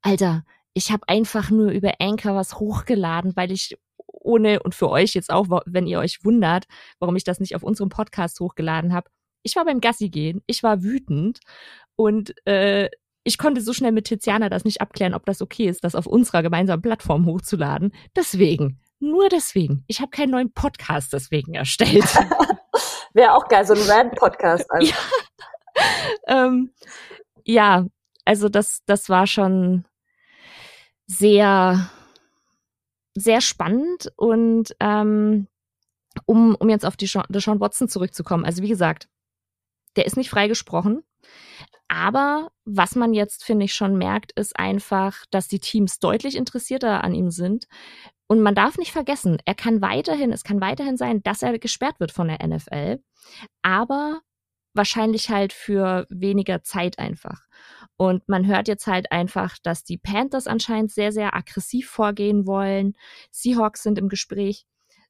[0.01, 5.15] Alter, ich habe einfach nur über Anchor was hochgeladen, weil ich ohne und für euch
[5.15, 6.67] jetzt auch, wenn ihr euch wundert,
[6.99, 9.11] warum ich das nicht auf unserem Podcast hochgeladen habe.
[9.43, 11.41] Ich war beim Gassi gehen, ich war wütend
[11.97, 12.89] und äh,
[13.25, 16.07] ich konnte so schnell mit Tiziana das nicht abklären, ob das okay ist, das auf
[16.07, 17.93] unserer gemeinsamen Plattform hochzuladen.
[18.17, 19.85] Deswegen, nur deswegen.
[19.87, 22.05] Ich habe keinen neuen Podcast deswegen erstellt.
[23.15, 24.67] Wäre auch geil, so ein Rand-Podcast.
[24.71, 24.93] Also.
[24.93, 26.47] Ja.
[26.47, 26.73] ähm,
[27.45, 27.87] ja,
[28.27, 29.87] also das, das war schon
[31.07, 31.91] sehr
[33.15, 35.47] sehr spannend und ähm,
[36.27, 38.45] um, um jetzt auf die Sean, Sean Watson zurückzukommen.
[38.45, 39.09] Also wie gesagt,
[39.97, 41.03] der ist nicht freigesprochen.
[41.93, 47.05] Aber was man jetzt, finde ich, schon merkt, ist einfach, dass die Teams deutlich interessierter
[47.05, 47.67] an ihm sind.
[48.29, 52.01] Und man darf nicht vergessen, er kann weiterhin, es kann weiterhin sein, dass er gesperrt
[52.01, 53.03] wird von der NFL.
[53.61, 54.23] Aber
[54.73, 57.43] wahrscheinlich halt für weniger Zeit einfach.
[57.99, 62.95] Und man hört jetzt halt einfach, dass die Panthers anscheinend sehr, sehr aggressiv vorgehen wollen.
[63.31, 64.65] Seahawks sind im Gespräch.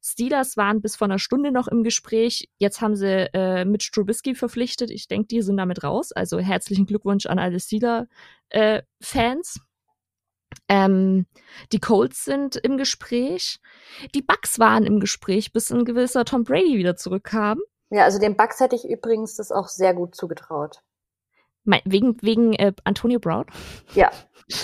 [0.05, 2.51] Steelers waren bis vor einer Stunde noch im Gespräch.
[2.59, 4.91] Jetzt haben sie äh, mit Strubisky verpflichtet.
[4.91, 6.11] Ich denke, die sind damit raus.
[6.13, 9.57] Also herzlichen Glückwunsch an alle Steeler-Fans.
[9.57, 9.61] Äh,
[10.69, 11.27] ähm,
[11.73, 13.61] die Colts sind im Gespräch.
[14.15, 17.61] Die Bucks waren im Gespräch, bis ein gewisser Tom Brady wieder zurückkam.
[17.91, 20.83] Ja, also den Bucks hätte ich übrigens das auch sehr gut zugetraut.
[21.65, 23.47] Wegen, wegen äh, Antonio Brown?
[23.95, 24.11] Ja.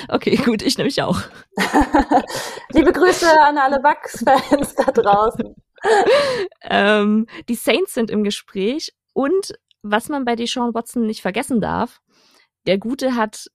[0.09, 1.19] Okay, gut, ich nämlich auch.
[2.73, 5.55] Liebe Grüße an alle Bucks-Fans da draußen.
[6.63, 12.03] ähm, die Saints sind im Gespräch und was man bei Deshaun Watson nicht vergessen darf,
[12.67, 13.47] der Gute hat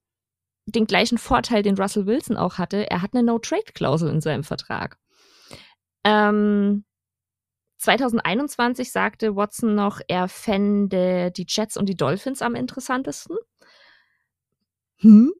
[0.65, 2.89] den gleichen Vorteil, den Russell Wilson auch hatte.
[2.89, 4.97] Er hat eine No-Trade-Klausel in seinem Vertrag.
[6.05, 6.85] Ähm,
[7.83, 13.37] 2021 sagte Watson noch, er fände die Jets und die Dolphins am interessantesten.
[14.97, 15.33] Hm?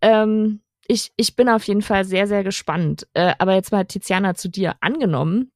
[0.00, 3.06] Ähm, ich, ich bin auf jeden Fall sehr, sehr gespannt.
[3.12, 5.52] Äh, aber jetzt mal, Tiziana, zu dir angenommen,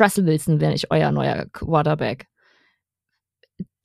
[0.00, 2.26] Russell Wilson wäre nicht euer neuer Quarterback.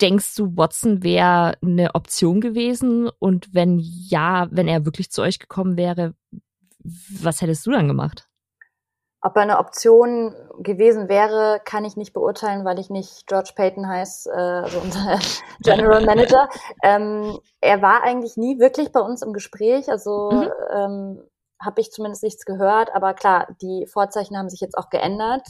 [0.01, 3.09] Denkst du, Watson wäre eine Option gewesen?
[3.19, 6.15] Und wenn ja, wenn er wirklich zu euch gekommen wäre,
[6.79, 8.27] was hättest du dann gemacht?
[9.21, 13.87] Ob er eine Option gewesen wäre, kann ich nicht beurteilen, weil ich nicht George Payton
[13.87, 15.19] heiße, äh, also unser
[15.61, 16.47] General Manager.
[16.83, 20.49] Ähm, er war eigentlich nie wirklich bei uns im Gespräch, also mhm.
[20.71, 21.23] ähm,
[21.59, 22.93] habe ich zumindest nichts gehört.
[22.93, 25.47] Aber klar, die Vorzeichen haben sich jetzt auch geändert.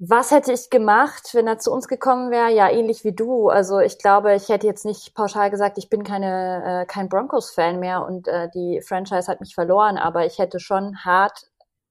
[0.00, 2.52] Was hätte ich gemacht, wenn er zu uns gekommen wäre?
[2.52, 3.48] Ja, ähnlich wie du.
[3.48, 7.80] Also ich glaube, ich hätte jetzt nicht pauschal gesagt, ich bin keine, äh, kein Broncos-Fan
[7.80, 11.48] mehr und äh, die Franchise hat mich verloren, aber ich hätte schon hart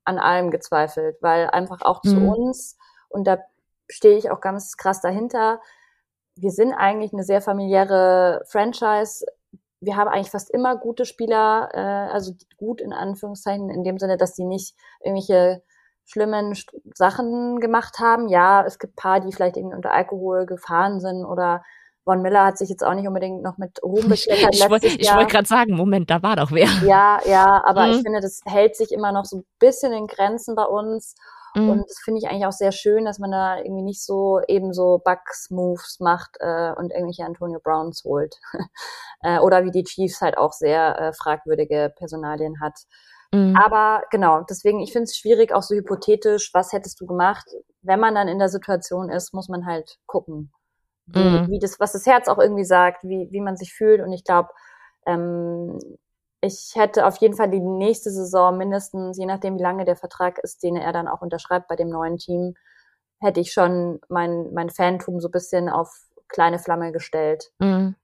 [0.08, 2.10] an allem gezweifelt, weil einfach auch mhm.
[2.10, 2.78] zu uns,
[3.10, 3.38] und da
[3.89, 5.60] stehe ich auch ganz krass dahinter,
[6.36, 9.26] wir sind eigentlich eine sehr familiäre Franchise.
[9.80, 14.17] Wir haben eigentlich fast immer gute Spieler, äh, also gut in Anführungszeichen, in dem Sinne,
[14.17, 15.63] dass die nicht irgendwelche
[16.06, 16.56] schlimmen
[16.93, 18.30] Sachen gemacht haben.
[18.30, 21.63] Ja, es gibt paar, die vielleicht irgendwie unter Alkohol gefahren sind oder
[22.08, 24.54] Von Miller hat sich jetzt auch nicht unbedingt noch mit Ruhm bekleckert.
[24.54, 26.70] Ich, wollte wollt gerade sagen, Moment, da war doch wer.
[26.88, 27.91] Ja, ja, aber mhm.
[27.91, 31.15] ich finde, das hält sich immer noch so ein bisschen in Grenzen bei uns.
[31.54, 31.70] Mhm.
[31.70, 34.72] Und das finde ich eigentlich auch sehr schön, dass man da irgendwie nicht so eben
[34.72, 38.36] so Bugs-Moves macht äh, und irgendwelche Antonio Browns holt.
[39.22, 42.80] äh, oder wie die Chiefs halt auch sehr äh, fragwürdige Personalien hat.
[43.34, 43.58] Mhm.
[43.58, 47.46] Aber genau, deswegen, ich finde es schwierig, auch so hypothetisch, was hättest du gemacht?
[47.82, 50.54] Wenn man dann in der Situation ist, muss man halt gucken,
[51.08, 51.48] wie, mhm.
[51.50, 54.02] wie das, was das Herz auch irgendwie sagt, wie, wie man sich fühlt.
[54.02, 54.50] Und ich glaube,
[55.06, 55.80] ähm,
[56.41, 60.38] ich hätte auf jeden Fall die nächste Saison mindestens, je nachdem wie lange der Vertrag
[60.39, 62.54] ist, den er dann auch unterschreibt bei dem neuen Team,
[63.20, 65.89] hätte ich schon mein, mein Fantum so ein bisschen auf
[66.28, 67.52] kleine Flamme gestellt.
[67.60, 67.96] Mhm.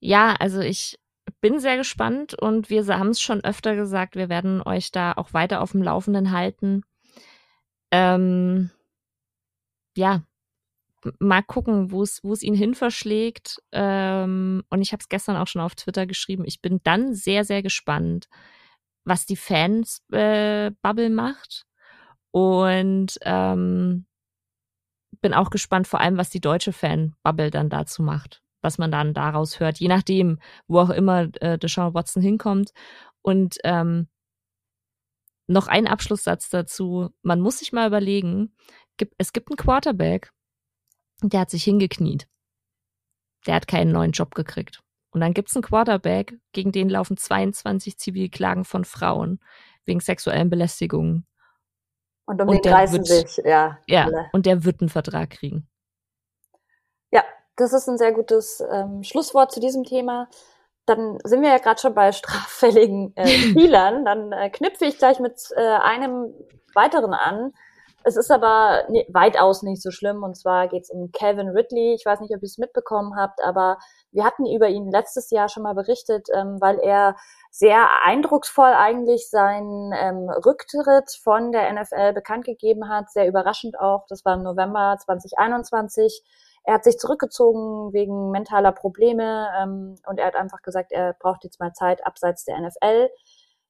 [0.00, 0.98] Ja, also ich
[1.40, 5.34] bin sehr gespannt und wir haben es schon öfter gesagt, wir werden euch da auch
[5.34, 6.82] weiter auf dem Laufenden halten.
[7.90, 8.70] Ähm,
[9.96, 10.22] ja,
[11.18, 13.62] mal gucken, wo es wo es ihn hin verschlägt.
[13.72, 16.44] Ähm, und ich habe es gestern auch schon auf Twitter geschrieben.
[16.46, 18.28] Ich bin dann sehr sehr gespannt,
[19.04, 21.66] was die Fans äh, Bubble macht
[22.30, 24.06] und ähm,
[25.20, 28.90] bin auch gespannt vor allem, was die deutsche Fan Bubble dann dazu macht, was man
[28.90, 32.72] dann daraus hört, je nachdem, wo auch immer äh, Deshaun Watson hinkommt.
[33.22, 34.08] Und ähm,
[35.46, 38.54] noch ein Abschlusssatz dazu: Man muss sich mal überlegen.
[39.18, 40.32] Es gibt einen Quarterback,
[41.30, 42.28] der hat sich hingekniet.
[43.46, 44.82] Der hat keinen neuen Job gekriegt.
[45.10, 49.40] Und dann gibt's einen Quarterback, gegen den laufen 22 Zivilklagen von Frauen
[49.84, 51.26] wegen sexuellen Belästigungen.
[52.24, 53.78] Und um und den reißen wird, sich, ja.
[53.86, 54.30] Ja, alle.
[54.32, 55.68] und der wird einen Vertrag kriegen.
[57.10, 57.24] Ja,
[57.56, 60.28] das ist ein sehr gutes ähm, Schlusswort zu diesem Thema.
[60.86, 64.04] Dann sind wir ja gerade schon bei straffälligen äh, Spielern.
[64.04, 66.32] Dann äh, knüpfe ich gleich mit äh, einem
[66.74, 67.52] weiteren an,
[68.04, 70.22] es ist aber weitaus nicht so schlimm.
[70.22, 71.94] Und zwar geht es um Calvin Ridley.
[71.94, 73.78] Ich weiß nicht, ob ihr es mitbekommen habt, aber
[74.10, 77.16] wir hatten über ihn letztes Jahr schon mal berichtet, ähm, weil er
[77.50, 83.10] sehr eindrucksvoll eigentlich seinen ähm, Rücktritt von der NFL bekannt gegeben hat.
[83.10, 84.06] Sehr überraschend auch.
[84.08, 86.22] Das war im November 2021.
[86.64, 91.44] Er hat sich zurückgezogen wegen mentaler Probleme ähm, und er hat einfach gesagt, er braucht
[91.44, 93.10] jetzt mal Zeit abseits der NFL.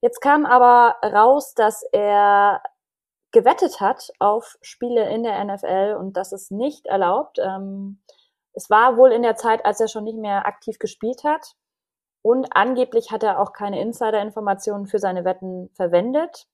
[0.03, 2.61] Jetzt kam aber raus, dass er
[3.33, 7.38] gewettet hat auf Spiele in der NFL und das ist nicht erlaubt.
[7.38, 8.01] Ähm,
[8.53, 11.55] es war wohl in der Zeit, als er schon nicht mehr aktiv gespielt hat.
[12.23, 16.47] Und angeblich hat er auch keine Insider-Informationen für seine Wetten verwendet.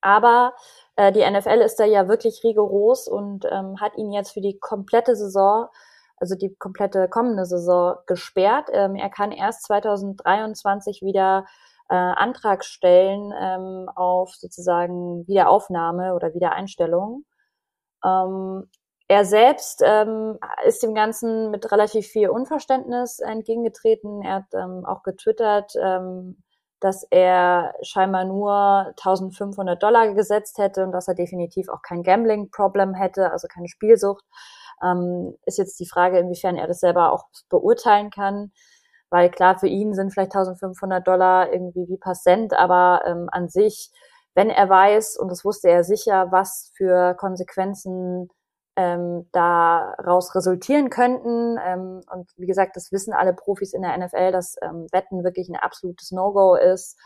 [0.00, 0.54] Aber
[0.94, 4.58] äh, die NFL ist da ja wirklich rigoros und ähm, hat ihn jetzt für die
[4.58, 5.66] komplette Saison,
[6.18, 8.68] also die komplette kommende Saison gesperrt.
[8.72, 11.46] Ähm, er kann erst 2023 wieder
[11.88, 17.24] äh, Antrag stellen ähm, auf sozusagen Wiederaufnahme oder Wiedereinstellung.
[18.04, 18.68] Ähm,
[19.08, 24.22] er selbst ähm, ist dem Ganzen mit relativ viel Unverständnis entgegengetreten.
[24.22, 26.42] Er hat ähm, auch getwittert, ähm,
[26.80, 28.52] dass er scheinbar nur
[28.98, 34.24] 1500 Dollar gesetzt hätte und dass er definitiv auch kein Gambling-Problem hätte, also keine Spielsucht.
[34.82, 38.52] Ähm, ist jetzt die Frage, inwiefern er das selber auch beurteilen kann
[39.10, 43.90] weil klar, für ihn sind vielleicht 1500 Dollar irgendwie wie Passent, aber ähm, an sich,
[44.34, 48.28] wenn er weiß, und das wusste er sicher, was für Konsequenzen
[48.76, 51.58] ähm, daraus resultieren könnten.
[51.64, 55.48] Ähm, und wie gesagt, das wissen alle Profis in der NFL, dass ähm, Wetten wirklich
[55.48, 56.98] ein absolutes No-Go ist.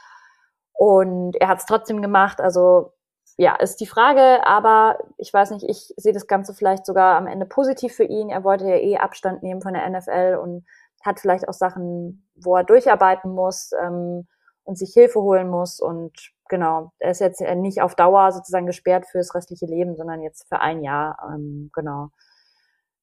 [0.72, 2.40] Und er hat es trotzdem gemacht.
[2.40, 2.92] Also
[3.36, 7.26] ja, ist die Frage, aber ich weiß nicht, ich sehe das Ganze vielleicht sogar am
[7.26, 8.28] Ende positiv für ihn.
[8.28, 10.66] Er wollte ja eh Abstand nehmen von der NFL und
[11.00, 14.26] hat vielleicht auch Sachen, wo er durcharbeiten muss ähm,
[14.64, 15.80] und sich Hilfe holen muss.
[15.80, 16.12] Und
[16.48, 20.60] genau, er ist jetzt nicht auf Dauer sozusagen gesperrt fürs restliche Leben, sondern jetzt für
[20.60, 21.18] ein Jahr.
[21.32, 22.10] Ähm, genau.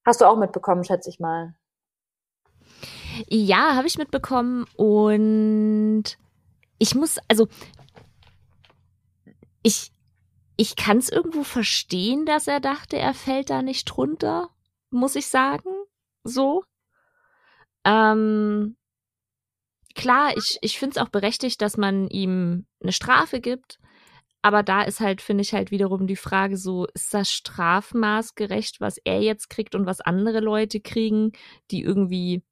[0.04, 1.54] Hast du auch mitbekommen, schätze ich mal.
[3.26, 6.04] Ja, habe ich mitbekommen und
[6.78, 7.48] ich muss, also
[9.62, 9.92] ich,
[10.56, 14.50] ich kann es irgendwo verstehen, dass er dachte, er fällt da nicht drunter,
[14.90, 15.68] muss ich sagen.
[16.24, 16.64] So.
[17.88, 18.76] Ähm,
[19.94, 23.78] klar, ich, ich finde es auch berechtigt, dass man ihm eine Strafe gibt.
[24.42, 28.80] Aber da ist halt, finde ich halt wiederum die Frage so, ist das Strafmaß gerecht,
[28.80, 31.32] was er jetzt kriegt und was andere Leute kriegen,
[31.70, 32.44] die irgendwie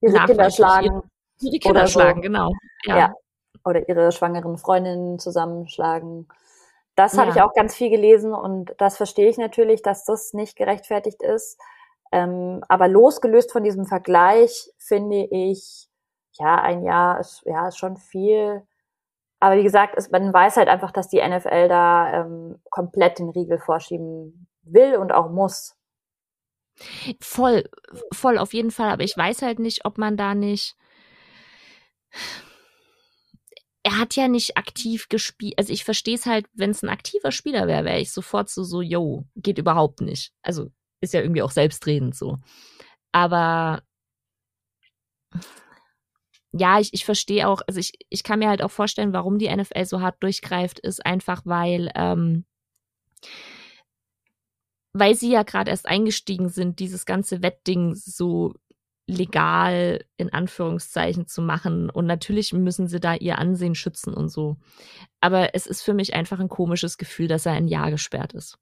[0.00, 1.02] ihre Kinder schlagen.
[1.40, 2.22] Ihre Kinder schlagen, so.
[2.22, 2.52] genau.
[2.84, 2.98] Ja.
[2.98, 3.14] ja.
[3.64, 6.28] Oder ihre schwangeren Freundinnen zusammenschlagen.
[6.96, 7.36] Das habe ja.
[7.36, 11.58] ich auch ganz viel gelesen und das verstehe ich natürlich, dass das nicht gerechtfertigt ist.
[12.14, 15.88] Ähm, aber losgelöst von diesem Vergleich finde ich,
[16.34, 18.62] ja, ein Jahr ist, ja, ist schon viel.
[19.40, 23.30] Aber wie gesagt, es, man weiß halt einfach, dass die NFL da ähm, komplett den
[23.30, 25.74] Riegel vorschieben will und auch muss.
[27.20, 27.64] Voll,
[28.12, 28.90] voll auf jeden Fall.
[28.90, 30.76] Aber ich weiß halt nicht, ob man da nicht.
[33.82, 35.54] Er hat ja nicht aktiv gespielt.
[35.58, 38.62] Also ich verstehe es halt, wenn es ein aktiver Spieler wäre, wäre ich sofort so,
[38.62, 40.32] so, yo, geht überhaupt nicht.
[40.42, 40.70] Also
[41.00, 42.38] ist ja irgendwie auch selbstredend so.
[43.12, 43.82] Aber
[46.56, 49.54] ja, ich, ich verstehe auch, also ich, ich kann mir halt auch vorstellen, warum die
[49.54, 52.44] NFL so hart durchgreift, ist einfach, weil, ähm,
[54.92, 58.54] weil sie ja gerade erst eingestiegen sind, dieses ganze Wettding so
[59.06, 61.90] legal in Anführungszeichen zu machen.
[61.90, 64.56] Und natürlich müssen sie da ihr Ansehen schützen und so.
[65.20, 68.58] Aber es ist für mich einfach ein komisches Gefühl, dass er ein Jahr gesperrt ist.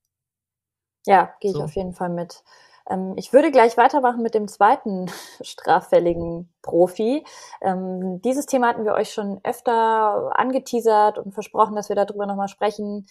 [1.07, 1.65] Ja, gehe ich so.
[1.65, 2.43] auf jeden Fall mit.
[2.89, 7.25] Ähm, ich würde gleich weitermachen mit dem zweiten straffälligen Profi.
[7.61, 12.49] Ähm, dieses Thema hatten wir euch schon öfter angeteasert und versprochen, dass wir darüber nochmal
[12.49, 13.07] sprechen.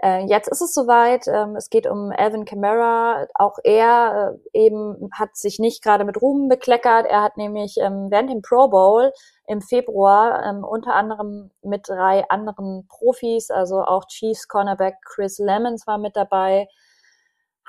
[0.00, 1.26] Äh, jetzt ist es soweit.
[1.26, 3.26] Ähm, es geht um Alvin Kamara.
[3.34, 7.06] Auch er äh, eben hat sich nicht gerade mit Ruhm bekleckert.
[7.06, 9.12] Er hat nämlich während dem Pro Bowl
[9.46, 15.98] im Februar unter anderem mit drei anderen Profis, also auch Chiefs Cornerback Chris Lemons war
[15.98, 16.68] mit dabei,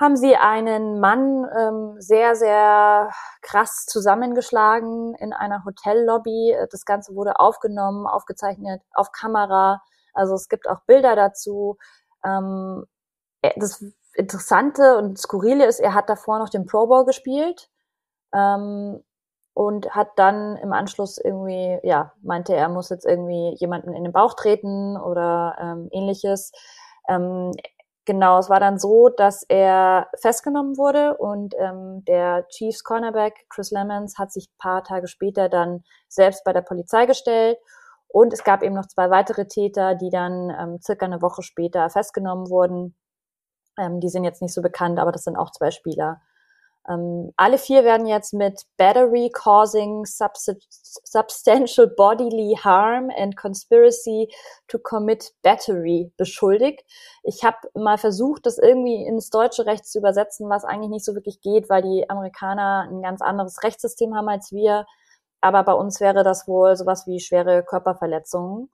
[0.00, 3.10] haben sie einen Mann ähm, sehr, sehr
[3.42, 6.56] krass zusammengeschlagen in einer Hotellobby.
[6.70, 9.82] Das Ganze wurde aufgenommen, aufgezeichnet, auf Kamera.
[10.14, 11.76] Also es gibt auch Bilder dazu.
[12.24, 12.86] Ähm,
[13.56, 13.84] das
[14.14, 17.68] Interessante und Skurrile ist, er hat davor noch den Pro Bowl gespielt
[18.34, 19.04] ähm,
[19.52, 24.12] und hat dann im Anschluss irgendwie, ja, meinte er muss jetzt irgendwie jemanden in den
[24.12, 26.52] Bauch treten oder ähm, ähnliches.
[27.08, 27.52] Ähm,
[28.10, 33.70] Genau, es war dann so, dass er festgenommen wurde und ähm, der Chiefs Cornerback Chris
[33.70, 37.56] Lemons hat sich paar Tage später dann selbst bei der Polizei gestellt
[38.08, 41.88] und es gab eben noch zwei weitere Täter, die dann ähm, circa eine Woche später
[41.88, 42.96] festgenommen wurden.
[43.78, 46.20] Ähm, die sind jetzt nicht so bekannt, aber das sind auch zwei Spieler.
[46.88, 54.32] Ähm, alle vier werden jetzt mit Battery Causing Substantial Bodily Harm and Conspiracy
[54.68, 56.84] to Commit Battery beschuldigt.
[57.22, 61.14] Ich habe mal versucht, das irgendwie ins deutsche Recht zu übersetzen, was eigentlich nicht so
[61.14, 64.86] wirklich geht, weil die Amerikaner ein ganz anderes Rechtssystem haben als wir.
[65.40, 68.70] Aber bei uns wäre das wohl sowas wie schwere Körperverletzungen.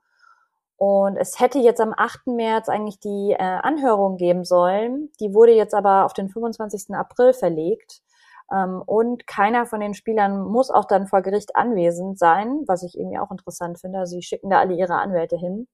[0.76, 2.26] Und es hätte jetzt am 8.
[2.26, 5.10] März eigentlich die äh, Anhörung geben sollen.
[5.20, 6.94] Die wurde jetzt aber auf den 25.
[6.94, 8.02] April verlegt.
[8.52, 12.96] Ähm, und keiner von den Spielern muss auch dann vor Gericht anwesend sein, was ich
[12.96, 14.06] irgendwie auch interessant finde.
[14.06, 15.66] Sie schicken da alle ihre Anwälte hin.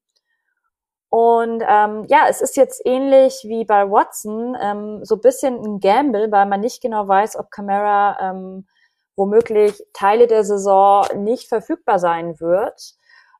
[1.11, 6.33] Und ähm, ja, es ist jetzt ähnlich wie bei Watson, ähm, so bisschen ein Gamble,
[6.33, 8.67] weil man nicht genau weiß, ob Camara ähm,
[9.15, 12.95] womöglich Teile der Saison nicht verfügbar sein wird.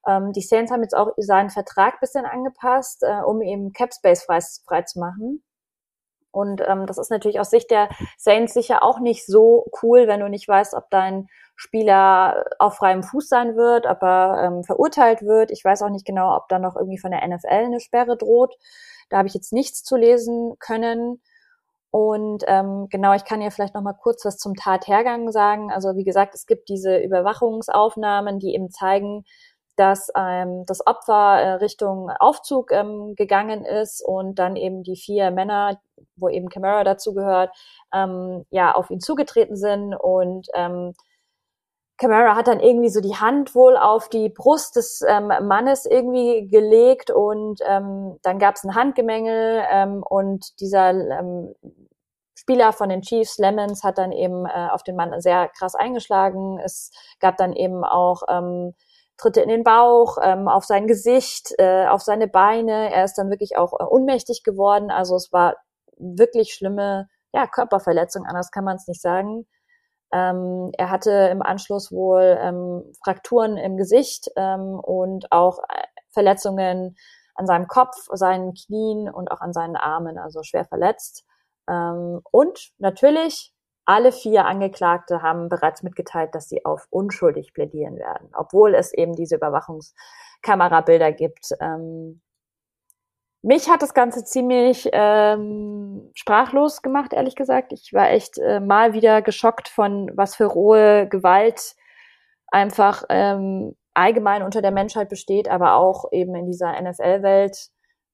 [0.07, 4.25] Ähm, die Saints haben jetzt auch seinen Vertrag bisschen angepasst, äh, um eben Cap Space
[4.25, 5.43] frei, frei zu machen.
[6.33, 10.21] Und ähm, das ist natürlich aus Sicht der Saints sicher auch nicht so cool, wenn
[10.21, 15.23] du nicht weißt, ob dein Spieler auf freiem Fuß sein wird, ob er ähm, verurteilt
[15.23, 15.51] wird.
[15.51, 18.55] Ich weiß auch nicht genau, ob da noch irgendwie von der NFL eine Sperre droht.
[19.11, 21.21] Da habe ich jetzt nichts zu lesen können.
[21.91, 25.71] Und ähm, genau, ich kann ja vielleicht noch mal kurz was zum Tathergang sagen.
[25.71, 29.27] Also wie gesagt, es gibt diese Überwachungsaufnahmen, die eben zeigen,
[29.77, 35.31] dass ähm, das Opfer äh, Richtung Aufzug ähm, gegangen ist und dann eben die vier
[35.31, 35.81] Männer,
[36.17, 37.51] wo eben Camara dazu gehört,
[37.93, 40.93] ähm, ja, auf ihn zugetreten sind und ähm,
[41.99, 46.49] Camara hat dann irgendwie so die Hand wohl auf die Brust des ähm, Mannes irgendwie
[46.49, 51.55] gelegt und ähm, dann gab es ein Handgemengel ähm, und dieser ähm,
[52.35, 56.59] Spieler von den Chiefs, Lemons, hat dann eben äh, auf den Mann sehr krass eingeschlagen.
[56.59, 58.75] Es gab dann eben auch ähm,
[59.17, 62.93] Tritte in den Bauch, ähm, auf sein Gesicht, äh, auf seine Beine.
[62.93, 64.91] Er ist dann wirklich auch äh, unmächtig geworden.
[64.91, 65.57] Also es war
[65.97, 69.47] wirklich schlimme ja, Körperverletzung, anders kann man es nicht sagen.
[70.13, 76.97] Ähm, er hatte im Anschluss wohl ähm, Frakturen im Gesicht ähm, und auch äh, Verletzungen
[77.35, 81.25] an seinem Kopf, seinen Knien und auch an seinen Armen, also schwer verletzt.
[81.69, 83.55] Ähm, und natürlich
[83.85, 89.15] alle vier Angeklagte haben bereits mitgeteilt, dass sie auf unschuldig plädieren werden, obwohl es eben
[89.15, 91.51] diese Überwachungskamerabilder gibt.
[91.61, 92.21] Ähm,
[93.43, 97.73] mich hat das Ganze ziemlich ähm, sprachlos gemacht, ehrlich gesagt.
[97.73, 101.75] Ich war echt äh, mal wieder geschockt von, was für rohe Gewalt
[102.47, 107.71] einfach ähm, allgemein unter der Menschheit besteht, aber auch eben in dieser NFL-Welt,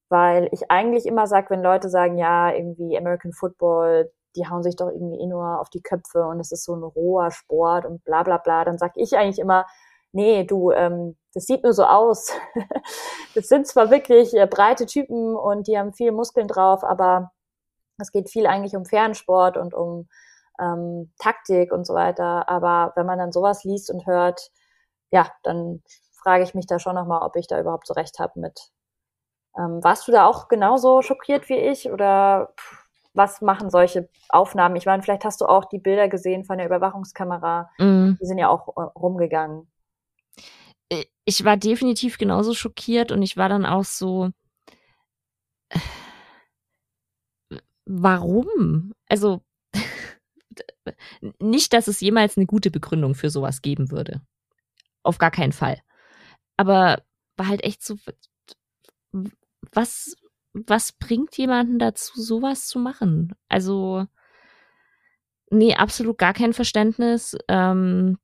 [0.09, 4.77] weil ich eigentlich immer sage, wenn Leute sagen, ja, irgendwie American Football, die hauen sich
[4.77, 8.05] doch irgendwie eh nur auf die Köpfe und es ist so ein roher Sport und
[8.05, 9.67] bla bla bla, dann sag ich eigentlich immer,
[10.13, 12.33] nee, du, ähm, das sieht nur so aus.
[13.35, 17.33] das sind zwar wirklich äh, breite Typen und die haben viel Muskeln drauf, aber
[17.99, 20.09] es geht viel eigentlich um Fernsport und um
[20.61, 22.49] ähm, Taktik und so weiter.
[22.49, 24.51] Aber wenn man dann sowas liest und hört,
[25.11, 25.83] ja, dann
[26.13, 28.71] frage ich mich da schon nochmal, ob ich da überhaupt so recht habe mit.
[29.57, 32.55] Ähm, warst du da auch genauso schockiert wie ich oder
[33.19, 34.77] was machen solche Aufnahmen?
[34.77, 37.69] Ich meine, vielleicht hast du auch die Bilder gesehen von der Überwachungskamera.
[37.79, 38.13] Mm.
[38.19, 39.71] Die sind ja auch äh, rumgegangen.
[40.89, 44.31] Äh, ich war definitiv genauso schockiert und ich war dann auch so,
[45.69, 45.79] äh,
[47.85, 48.95] warum?
[49.09, 49.43] Also,
[51.41, 54.23] nicht, dass es jemals eine gute Begründung für sowas geben würde.
[55.03, 55.83] Auf gar keinen Fall.
[56.57, 57.03] Aber
[57.37, 57.97] war halt echt so,
[59.73, 60.17] was,
[60.67, 63.35] was bringt jemanden dazu, sowas zu machen?
[63.49, 64.07] Also,
[65.51, 67.37] nee, absolut gar kein Verständnis.
[67.49, 68.19] Ähm,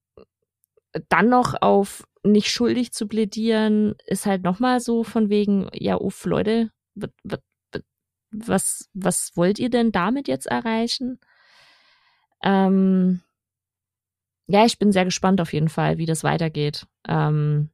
[1.08, 6.24] dann noch auf nicht schuldig zu plädieren, ist halt nochmal so von wegen, ja, uff,
[6.24, 6.70] Leute,
[8.30, 11.20] was, was wollt ihr denn damit jetzt erreichen?
[12.42, 13.22] Ähm,
[14.46, 16.86] ja, ich bin sehr gespannt auf jeden Fall, wie das weitergeht.
[17.08, 17.70] Ähm,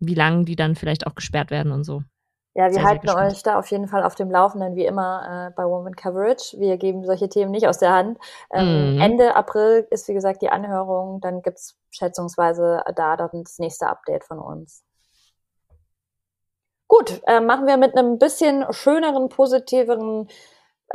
[0.00, 2.02] wie lange die dann vielleicht auch gesperrt werden und so.
[2.54, 5.48] Ja, wir sehr, halten sehr euch da auf jeden Fall auf dem Laufenden, wie immer
[5.48, 6.58] äh, bei Woman Coverage.
[6.58, 8.18] Wir geben solche Themen nicht aus der Hand.
[8.52, 9.00] Ähm, mhm.
[9.00, 11.20] Ende April ist, wie gesagt, die Anhörung.
[11.20, 14.82] Dann gibt's schätzungsweise da dann das nächste Update von uns.
[16.88, 20.26] Gut, äh, machen wir mit einem bisschen schöneren, positiveren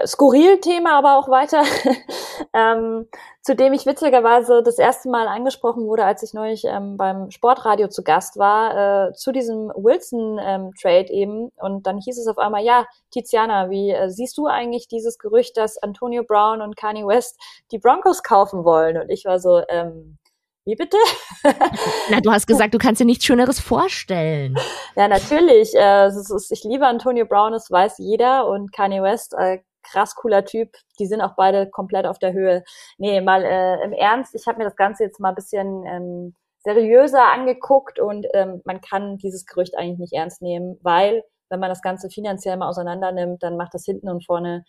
[0.06, 1.64] skurril Thema aber auch weiter,
[2.54, 3.08] ähm,
[3.42, 7.88] zu dem ich witzigerweise das erste Mal angesprochen wurde, als ich neulich ähm, beim Sportradio
[7.88, 11.52] zu Gast war, äh, zu diesem Wilson-Trade ähm, eben.
[11.58, 15.58] Und dann hieß es auf einmal, ja, Tiziana, wie äh, siehst du eigentlich dieses Gerücht,
[15.58, 17.40] dass Antonio Brown und Kanye West
[17.72, 18.98] die Broncos kaufen wollen?
[18.98, 20.18] Und ich war so, ähm,
[20.66, 20.98] wie bitte?
[22.10, 24.56] Na, du hast gesagt, du kannst dir nichts Schöneres vorstellen.
[24.96, 25.76] Ja, natürlich.
[25.76, 28.48] Äh, ist, ich liebe Antonio Brown, das weiß jeder.
[28.48, 29.60] Und Kanye West äh,
[29.90, 30.76] krass cooler Typ.
[31.00, 32.64] Die sind auch beide komplett auf der Höhe.
[32.98, 36.36] Nee, mal äh, im Ernst, ich habe mir das Ganze jetzt mal ein bisschen ähm,
[36.60, 41.70] seriöser angeguckt und ähm, man kann dieses Gerücht eigentlich nicht ernst nehmen, weil wenn man
[41.70, 44.66] das Ganze finanziell mal auseinander nimmt, dann macht das hinten und vorne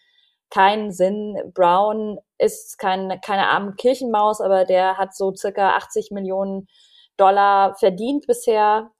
[0.51, 1.37] keinen Sinn.
[1.55, 6.69] Brown ist kein, keine arme Kirchenmaus, aber der hat so circa 80 Millionen
[7.17, 8.91] Dollar verdient bisher.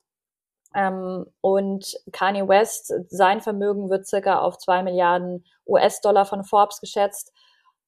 [0.77, 7.33] Ähm, und Kanye West, sein Vermögen wird circa auf zwei Milliarden US-Dollar von Forbes geschätzt.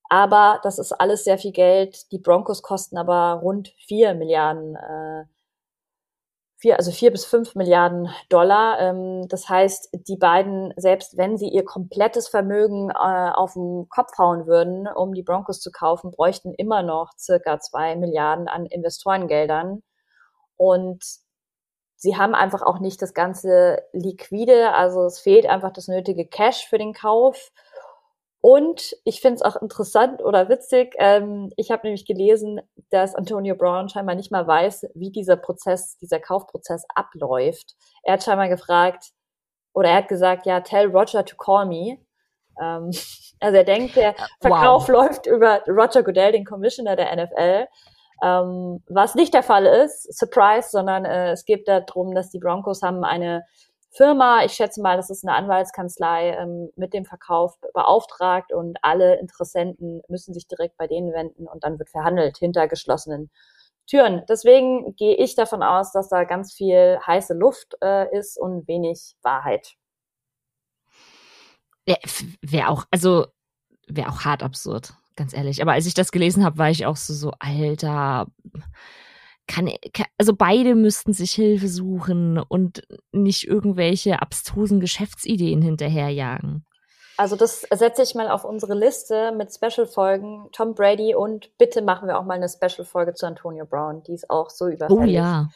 [0.09, 2.11] Aber das ist alles sehr viel Geld.
[2.13, 5.25] Die Broncos kosten aber rund vier Milliarden, äh,
[6.57, 8.81] vier, also vier bis fünf Milliarden Dollar.
[8.81, 14.17] Ähm, das heißt, die beiden, selbst wenn sie ihr komplettes Vermögen äh, auf den Kopf
[14.19, 19.83] hauen würden, um die Broncos zu kaufen, bräuchten immer noch circa zwei Milliarden an Investorengeldern.
[20.57, 21.05] Und
[21.99, 26.67] sie haben einfach auch nicht das ganze liquide, also es fehlt einfach das nötige Cash
[26.67, 27.51] für den Kauf.
[28.41, 33.57] Und ich finde es auch interessant oder witzig, ähm, ich habe nämlich gelesen, dass Antonio
[33.57, 37.75] Brown scheinbar nicht mal weiß, wie dieser Prozess, dieser Kaufprozess abläuft.
[38.05, 39.11] Er hat scheinbar gefragt,
[39.75, 41.99] oder er hat gesagt, ja, tell Roger to call me.
[42.61, 42.93] Ähm,
[43.41, 44.89] also er denkt, der Verkauf wow.
[44.89, 47.67] läuft über Roger Goodell, den Commissioner der NFL.
[48.23, 52.83] Ähm, was nicht der Fall ist, Surprise, sondern äh, es geht darum, dass die Broncos
[52.83, 53.45] haben eine
[53.91, 59.19] Firma, ich schätze mal, das ist eine Anwaltskanzlei, ähm, mit dem Verkauf beauftragt und alle
[59.19, 63.31] Interessenten müssen sich direkt bei denen wenden und dann wird verhandelt hinter geschlossenen
[63.87, 64.25] Türen.
[64.29, 69.17] Deswegen gehe ich davon aus, dass da ganz viel heiße Luft äh, ist und wenig
[69.23, 69.75] Wahrheit.
[72.43, 73.27] Wäre auch, also
[73.87, 75.61] wäre auch hart absurd ganz ehrlich.
[75.61, 78.29] Aber als ich das gelesen habe, war ich auch so, so, Alter,
[79.47, 86.65] kann, kann, also beide müssten sich Hilfe suchen und nicht irgendwelche abstrusen Geschäftsideen hinterherjagen.
[87.19, 90.51] Also das setze ich mal auf unsere Liste mit Special-Folgen.
[90.53, 94.05] Tom Brady und bitte machen wir auch mal eine Special-Folge zu Antonio Brown.
[94.05, 95.03] Die ist auch so überfällig.
[95.03, 95.49] Oh ja.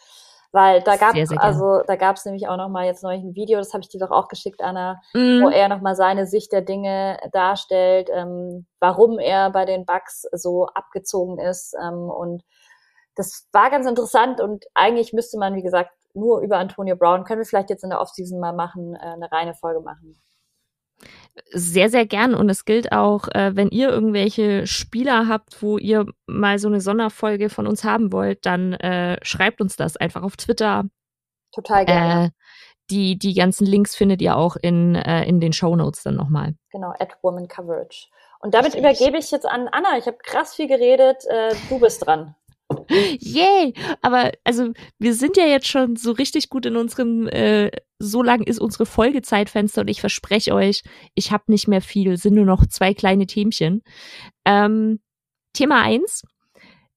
[0.52, 3.34] Weil da gab es also da gab es nämlich auch noch mal jetzt neulich ein
[3.34, 5.42] Video, das habe ich dir doch auch geschickt, Anna, mm.
[5.42, 10.26] wo er noch mal seine Sicht der Dinge darstellt, ähm, warum er bei den Bugs
[10.32, 12.44] so abgezogen ist ähm, und
[13.14, 17.40] das war ganz interessant und eigentlich müsste man, wie gesagt, nur über Antonio Brown können
[17.40, 20.20] wir vielleicht jetzt in der Offseason mal machen, äh, eine reine Folge machen.
[21.50, 22.34] Sehr, sehr gern.
[22.34, 26.80] Und es gilt auch, äh, wenn ihr irgendwelche Spieler habt, wo ihr mal so eine
[26.80, 30.84] Sonderfolge von uns haben wollt, dann äh, schreibt uns das einfach auf Twitter.
[31.52, 32.26] Total gerne.
[32.26, 32.30] Äh,
[32.90, 36.54] die, die ganzen Links findet ihr auch in, äh, in den Show Notes dann nochmal.
[36.70, 38.08] Genau, at Woman Coverage.
[38.40, 38.80] Und damit Richtig.
[38.80, 39.96] übergebe ich jetzt an Anna.
[39.98, 41.24] Ich habe krass viel geredet.
[41.26, 42.34] Äh, du bist dran.
[43.18, 43.74] Yay!
[44.00, 48.42] Aber also wir sind ja jetzt schon so richtig gut in unserem, äh, so lang
[48.42, 50.82] ist unsere Folgezeitfenster und ich verspreche euch,
[51.14, 53.82] ich habe nicht mehr viel, sind nur noch zwei kleine Themchen.
[54.44, 55.00] Ähm,
[55.52, 56.22] Thema eins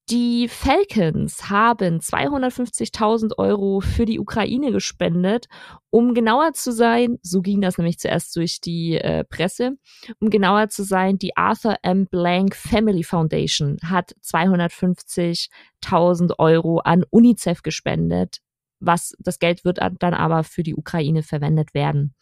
[0.10, 5.48] die Falcons haben 250.000 Euro für die Ukraine gespendet.
[5.90, 9.80] Um genauer zu sein, so ging das nämlich zuerst durch die äh, Presse,
[10.20, 12.06] um genauer zu sein, die Arthur M.
[12.06, 18.42] Blank Family Foundation hat 250.000 Euro an UNICEF gespendet.
[18.80, 22.14] Was das Geld wird dann aber für die Ukraine verwendet werden.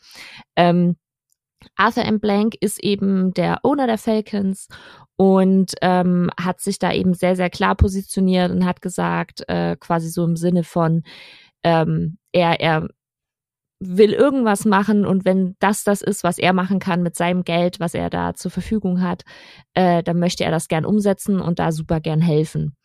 [0.56, 0.96] Ähm,
[1.76, 2.20] Arthur M.
[2.20, 4.68] Blank ist eben der Owner der Falcons
[5.16, 10.10] und ähm, hat sich da eben sehr, sehr klar positioniert und hat gesagt, äh, quasi
[10.10, 11.04] so im Sinne von,
[11.64, 12.88] ähm, er, er
[13.80, 17.80] will irgendwas machen und wenn das das ist, was er machen kann mit seinem Geld,
[17.80, 19.24] was er da zur Verfügung hat,
[19.74, 22.76] äh, dann möchte er das gern umsetzen und da super gern helfen.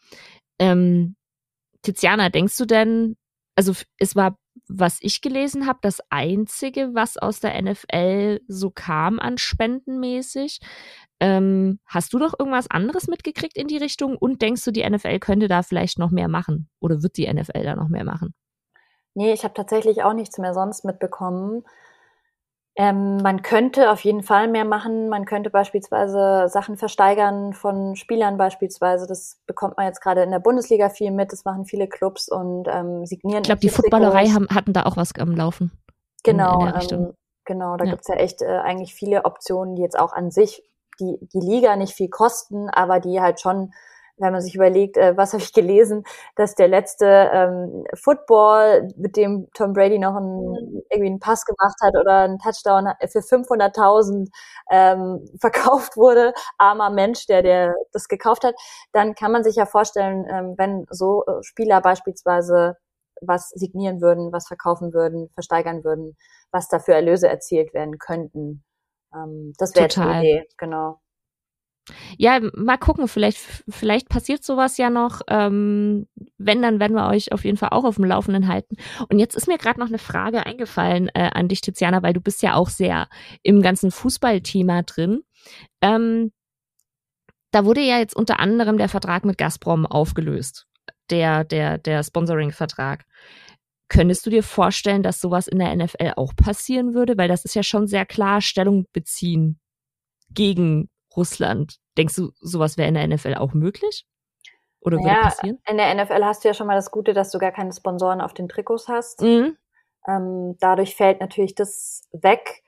[0.59, 1.17] Ähm,
[1.83, 3.17] Tiziana, denkst du denn,
[3.55, 4.37] also es war
[4.69, 10.61] was ich gelesen habe, das einzige, was aus der NFL so kam an spendenmäßig.
[11.21, 15.19] Ähm, hast du doch irgendwas anderes mitgekriegt in die Richtung und denkst du, die NFL
[15.19, 18.35] könnte da vielleicht noch mehr machen oder wird die NFL da noch mehr machen?
[19.15, 21.65] Nee, ich habe tatsächlich auch nichts mehr sonst mitbekommen.
[22.81, 25.09] Ähm, man könnte auf jeden Fall mehr machen.
[25.09, 29.09] Man könnte beispielsweise Sachen versteigern von Spielern beispielsweise.
[29.09, 31.33] Das bekommt man jetzt gerade in der Bundesliga viel mit.
[31.33, 33.43] Das machen viele Clubs und ähm, signieren.
[33.43, 35.73] Ich glaube, die Footballerei haben, hatten da auch was am Laufen.
[36.23, 37.15] Genau, in, in ähm,
[37.45, 37.77] genau.
[37.77, 37.91] Da ja.
[37.91, 40.63] gibt's ja echt äh, eigentlich viele Optionen, die jetzt auch an sich
[41.01, 43.73] die, die Liga nicht viel kosten, aber die halt schon
[44.19, 46.05] wenn man sich überlegt, äh, was habe ich gelesen,
[46.37, 51.77] dass der letzte ähm, Football, mit dem Tom Brady noch einen, irgendwie einen Pass gemacht
[51.83, 54.29] hat oder einen Touchdown für 500.000
[54.71, 58.55] ähm, verkauft wurde, armer Mensch, der der das gekauft hat,
[58.93, 62.77] dann kann man sich ja vorstellen, ähm, wenn so äh, Spieler beispielsweise
[63.21, 66.17] was signieren würden, was verkaufen würden, versteigern würden,
[66.53, 68.65] was dafür Erlöse erzielt werden könnten.
[69.15, 71.01] Ähm, das wäre die Idee, genau.
[72.17, 75.21] Ja, mal gucken, vielleicht, vielleicht passiert sowas ja noch.
[75.29, 78.77] Ähm, wenn, dann werden wir euch auf jeden Fall auch auf dem Laufenden halten.
[79.09, 82.21] Und jetzt ist mir gerade noch eine Frage eingefallen äh, an dich, Tiziana, weil du
[82.21, 83.09] bist ja auch sehr
[83.43, 85.23] im ganzen Fußballthema drin.
[85.81, 86.33] Ähm,
[87.51, 90.67] da wurde ja jetzt unter anderem der Vertrag mit Gazprom aufgelöst.
[91.11, 93.05] Der, der, der Sponsoring-Vertrag.
[93.89, 97.17] Könntest du dir vorstellen, dass sowas in der NFL auch passieren würde?
[97.17, 99.59] Weil das ist ja schon sehr klar Stellung beziehen
[100.31, 101.79] gegen Russland.
[101.97, 104.07] Denkst du, sowas wäre in der NFL auch möglich?
[104.81, 105.59] Oder würde ja, passieren?
[105.69, 108.21] In der NFL hast du ja schon mal das Gute, dass du gar keine Sponsoren
[108.21, 109.23] auf den Trikots hast.
[109.23, 109.57] Mhm.
[110.07, 112.63] Ähm, dadurch fällt natürlich das weg.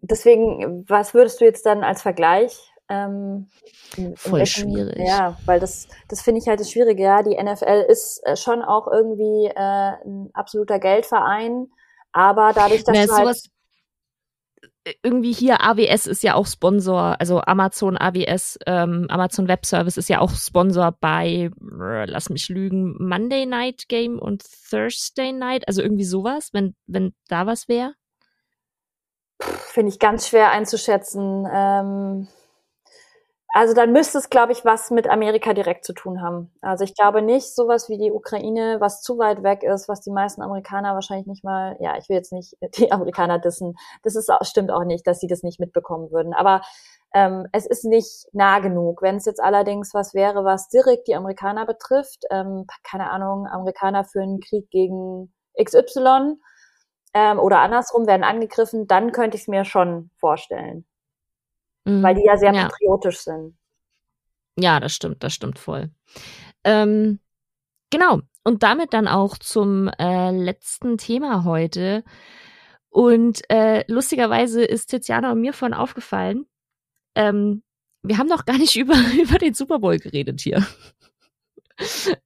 [0.00, 2.72] Deswegen, was würdest du jetzt dann als Vergleich?
[2.88, 3.48] Ähm,
[4.14, 4.96] Voll welchen, schwierig.
[4.98, 7.02] Ja, weil das, das finde ich halt das Schwierige.
[7.02, 11.66] Ja, die NFL ist äh, schon auch irgendwie äh, ein absoluter Geldverein,
[12.12, 13.50] aber dadurch, dass Na, du halt
[15.02, 20.08] irgendwie hier AWS ist ja auch Sponsor, also Amazon AWS, ähm, Amazon Web Service ist
[20.08, 26.04] ja auch Sponsor bei, lass mich lügen, Monday Night Game und Thursday Night, also irgendwie
[26.04, 27.94] sowas, wenn, wenn da was wäre?
[29.40, 31.46] Finde ich ganz schwer einzuschätzen.
[31.52, 32.28] Ähm,
[33.54, 36.52] also dann müsste es, glaube ich, was mit Amerika direkt zu tun haben.
[36.60, 40.10] Also ich glaube nicht sowas wie die Ukraine, was zu weit weg ist, was die
[40.10, 44.30] meisten Amerikaner wahrscheinlich nicht mal, ja, ich will jetzt nicht die Amerikaner dissen, das ist,
[44.42, 46.34] stimmt auch nicht, dass sie das nicht mitbekommen würden.
[46.34, 46.60] Aber
[47.14, 49.00] ähm, es ist nicht nah genug.
[49.00, 54.04] Wenn es jetzt allerdings was wäre, was direkt die Amerikaner betrifft, ähm, keine Ahnung, Amerikaner
[54.04, 55.32] führen Krieg gegen
[55.62, 56.34] XY
[57.14, 60.84] ähm, oder andersrum werden angegriffen, dann könnte ich es mir schon vorstellen
[61.88, 62.02] mhm.
[62.02, 62.68] weil die ja sehr ja.
[62.68, 63.56] patriotisch sind.
[64.58, 65.90] Ja, das stimmt, das stimmt voll.
[66.64, 67.20] Ähm,
[67.90, 68.20] genau.
[68.44, 72.02] Und damit dann auch zum äh, letzten Thema heute.
[72.88, 76.46] Und äh, lustigerweise ist Tiziana und mir von aufgefallen,
[77.14, 77.62] ähm,
[78.02, 80.66] wir haben noch gar nicht über, über den Super Bowl geredet hier.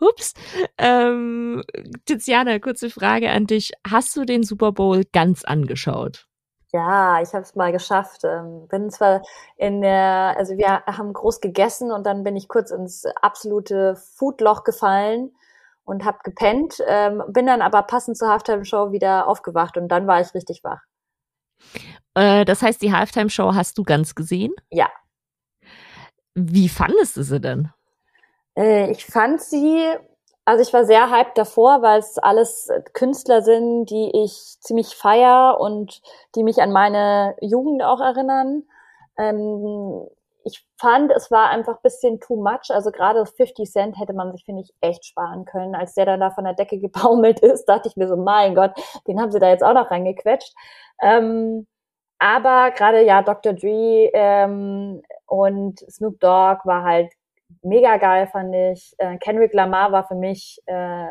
[0.00, 0.34] Ups.
[0.78, 1.62] Ähm,
[2.04, 3.72] Tiziana, kurze Frage an dich.
[3.88, 6.26] Hast du den Super Bowl ganz angeschaut?
[6.74, 8.24] Ja, ich habe es mal geschafft.
[8.24, 9.22] Ähm, bin zwar
[9.56, 14.64] in der, also wir haben groß gegessen und dann bin ich kurz ins absolute Foodloch
[14.64, 15.30] gefallen
[15.84, 20.20] und habe gepennt, ähm, bin dann aber passend zur Halftime-Show wieder aufgewacht und dann war
[20.20, 20.80] ich richtig wach.
[22.14, 24.52] Äh, das heißt, die Halftime-Show hast du ganz gesehen?
[24.70, 24.88] Ja.
[26.34, 27.70] Wie fandest du sie denn?
[28.56, 29.80] Äh, ich fand sie
[30.44, 35.58] also ich war sehr hyped davor, weil es alles Künstler sind, die ich ziemlich feier
[35.58, 36.02] und
[36.34, 38.64] die mich an meine Jugend auch erinnern.
[39.18, 40.06] Ähm,
[40.44, 42.70] ich fand, es war einfach bisschen too much.
[42.70, 45.74] Also gerade 50 Cent hätte man sich, finde ich, echt sparen können.
[45.74, 48.72] Als der dann da von der Decke gebaumelt ist, dachte ich mir so, mein Gott,
[49.08, 50.54] den haben sie da jetzt auch noch reingequetscht.
[51.02, 51.66] Ähm,
[52.18, 53.54] aber gerade ja, Dr.
[53.54, 57.12] Dre ähm, und Snoop Dogg war halt
[57.62, 58.94] mega geil, fand ich.
[58.98, 61.06] Äh, Kendrick Lamar war für mich äh,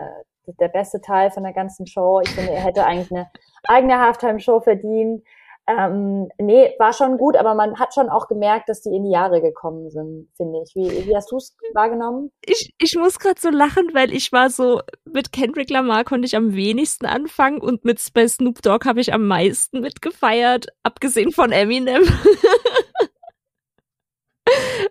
[0.45, 2.21] der beste Teil von der ganzen Show.
[2.21, 3.29] Ich finde, er hätte eigentlich eine
[3.67, 5.23] eigene Halftime-Show verdient.
[5.65, 9.11] Ähm, nee, war schon gut, aber man hat schon auch gemerkt, dass die in die
[9.11, 10.75] Jahre gekommen sind, finde ich.
[10.75, 12.31] Wie, wie hast du es wahrgenommen?
[12.45, 16.35] Ich, ich muss gerade so lachen, weil ich war so, mit Kendrick Lamar konnte ich
[16.35, 21.53] am wenigsten anfangen und mit Space Snoop Dogg habe ich am meisten mitgefeiert, abgesehen von
[21.53, 22.03] Eminem.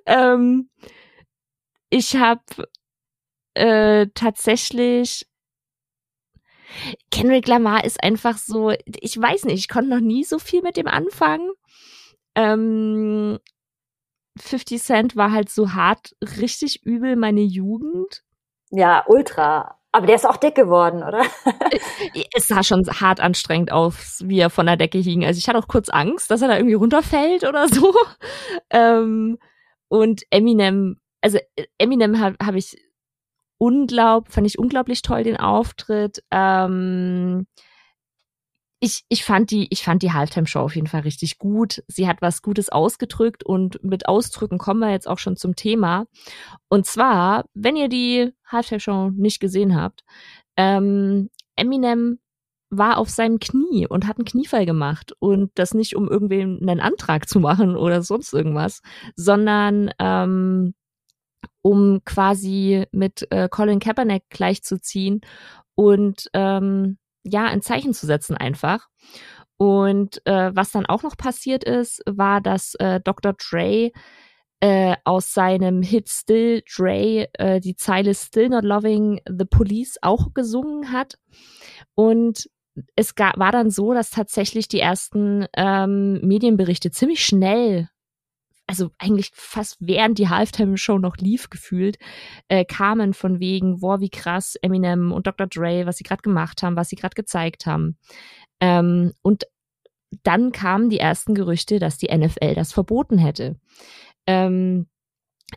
[0.07, 0.71] ähm,
[1.93, 2.41] ich habe
[3.55, 5.27] äh, tatsächlich
[7.11, 10.79] Kendrick Lamar ist einfach so, ich weiß nicht, ich konnte noch nie so viel mit
[10.79, 11.51] dem anfangen.
[12.35, 13.39] Ähm,
[14.41, 18.23] 50 Cent war halt so hart, richtig übel meine Jugend.
[18.71, 19.79] Ja, ultra.
[19.95, 21.23] Aber der ist auch dick geworden, oder?
[22.15, 25.27] Äh, es sah schon hart anstrengend aus, wie er von der Decke hing.
[25.27, 27.95] Also ich hatte auch kurz Angst, dass er da irgendwie runterfällt oder so.
[28.71, 29.39] Ähm,
[29.89, 32.77] und Eminem, also äh, Eminem habe hab ich
[33.59, 36.23] unglaub, fand ich unglaublich toll den Auftritt.
[36.31, 37.47] Ähm,
[38.81, 41.85] ich, ich fand die, ich fand die Halftime-Show auf jeden Fall richtig gut.
[41.87, 46.07] Sie hat was Gutes ausgedrückt und mit Ausdrücken kommen wir jetzt auch schon zum Thema.
[46.69, 50.03] Und zwar, wenn ihr die Halftime-Show nicht gesehen habt,
[50.57, 52.19] ähm, Eminem
[52.71, 56.81] war auf seinem Knie und hat einen Kniefall gemacht und das nicht um irgendwem einen
[56.81, 58.81] Antrag zu machen oder sonst irgendwas,
[59.15, 60.75] sondern ähm,
[61.63, 65.21] um quasi mit äh, Colin Kaepernick gleichzuziehen
[65.75, 68.89] und ähm, ja, ein Zeichen zu setzen einfach.
[69.57, 73.35] Und äh, was dann auch noch passiert ist, war, dass äh, Dr.
[73.35, 73.93] Dre
[74.61, 80.35] äh, aus seinem Hit Still Dre äh, die Zeile Still Not Loving the Police auch
[80.35, 81.19] gesungen hat.
[81.95, 82.49] Und
[82.97, 87.89] es gab, war dann so, dass tatsächlich die ersten ähm, Medienberichte ziemlich schnell
[88.73, 91.99] also eigentlich fast während die Halftime-Show noch lief, gefühlt,
[92.49, 95.47] äh, kamen von wegen, boah, wie krass Eminem und Dr.
[95.47, 97.99] Dre, was sie gerade gemacht haben, was sie gerade gezeigt haben.
[98.61, 99.45] Ähm, und
[100.23, 103.57] dann kamen die ersten Gerüchte, dass die NFL das verboten hätte.
[104.27, 104.87] Ähm,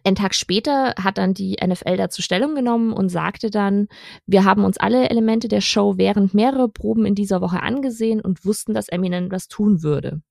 [0.03, 3.87] ein Tag später hat dann die NFL dazu Stellung genommen und sagte dann,
[4.25, 8.43] wir haben uns alle Elemente der Show während mehrerer Proben in dieser Woche angesehen und
[8.43, 10.21] wussten, dass Eminem was tun würde.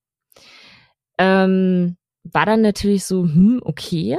[1.16, 4.18] Ähm, war dann natürlich so, hm, okay.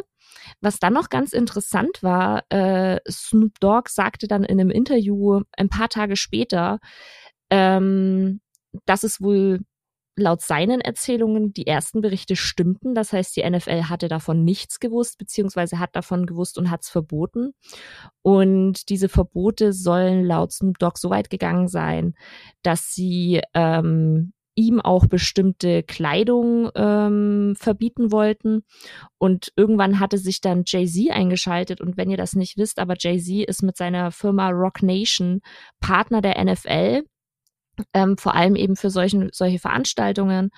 [0.61, 5.69] Was dann noch ganz interessant war, äh, Snoop Dogg sagte dann in einem Interview ein
[5.69, 6.79] paar Tage später,
[7.49, 8.41] ähm,
[8.85, 9.61] dass es wohl
[10.17, 12.95] laut seinen Erzählungen die ersten Berichte stimmten.
[12.95, 16.89] Das heißt, die NFL hatte davon nichts gewusst, beziehungsweise hat davon gewusst und hat es
[16.89, 17.53] verboten.
[18.21, 22.13] Und diese Verbote sollen laut Snoop Dogg so weit gegangen sein,
[22.63, 28.63] dass sie ähm, ihm auch bestimmte Kleidung ähm, verbieten wollten.
[29.17, 31.81] Und irgendwann hatte sich dann Jay-Z eingeschaltet.
[31.81, 35.41] Und wenn ihr das nicht wisst, aber Jay-Z ist mit seiner Firma Rock Nation
[35.79, 37.03] Partner der NFL,
[37.93, 40.51] ähm, vor allem eben für solchen, solche Veranstaltungen.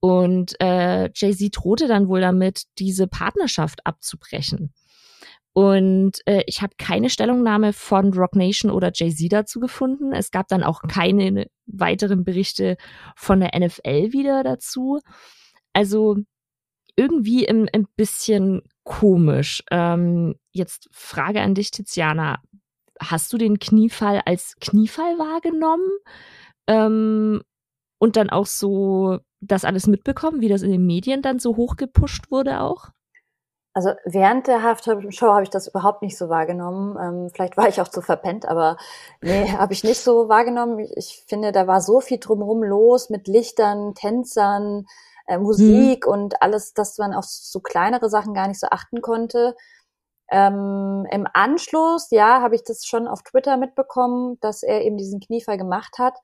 [0.00, 4.72] Und äh, Jay-Z drohte dann wohl damit, diese Partnerschaft abzubrechen.
[5.54, 10.12] Und äh, ich habe keine Stellungnahme von Rock Nation oder Jay-Z dazu gefunden.
[10.12, 12.76] Es gab dann auch keine weiteren Berichte
[13.14, 14.98] von der NFL wieder dazu.
[15.72, 16.16] Also
[16.96, 19.62] irgendwie ein, ein bisschen komisch.
[19.70, 22.42] Ähm, jetzt Frage an dich, Tiziana.
[23.00, 25.88] Hast du den Kniefall als Kniefall wahrgenommen?
[26.66, 27.42] Ähm,
[27.98, 32.30] und dann auch so das alles mitbekommen, wie das in den Medien dann so hochgepusht
[32.32, 32.90] wurde auch?
[33.74, 36.96] Also während der Halftime-Show habe ich das überhaupt nicht so wahrgenommen.
[36.96, 38.76] Ähm, vielleicht war ich auch zu verpennt, aber
[39.20, 40.78] nee, habe ich nicht so wahrgenommen.
[40.78, 44.86] Ich, ich, finde, da war so viel drumherum los mit Lichtern, Tänzern,
[45.26, 46.12] äh, Musik mhm.
[46.12, 49.56] und alles, dass man auf so kleinere Sachen gar nicht so achten konnte.
[50.30, 55.20] Ähm, Im Anschluss, ja, habe ich das schon auf Twitter mitbekommen, dass er eben diesen
[55.20, 56.14] Kniefall gemacht hat.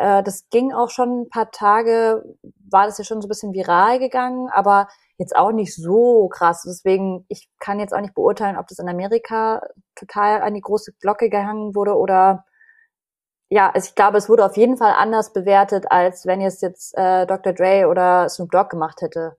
[0.00, 2.24] Äh, das ging auch schon ein paar Tage,
[2.70, 4.88] war das ja schon so ein bisschen viral gegangen, aber
[5.18, 6.62] jetzt auch nicht so krass.
[6.66, 9.60] Deswegen, ich kann jetzt auch nicht beurteilen, ob das in Amerika
[9.94, 12.44] total an die große Glocke gehangen wurde oder
[13.50, 16.96] ja, also ich glaube, es wurde auf jeden Fall anders bewertet, als wenn es jetzt
[16.96, 17.52] äh, Dr.
[17.52, 19.36] Dre oder Snoop Dogg gemacht hätte.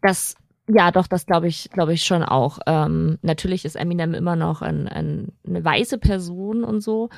[0.00, 0.36] Das
[0.72, 2.58] ja, doch, das glaube ich, glaube ich schon auch.
[2.66, 7.08] Ähm, natürlich ist Eminem immer noch ein, ein, eine weiße Person und so,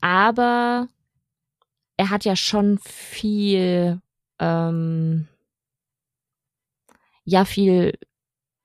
[0.00, 0.88] aber
[1.96, 4.00] er hat ja schon viel,
[4.38, 5.28] ähm,
[7.24, 7.94] ja viel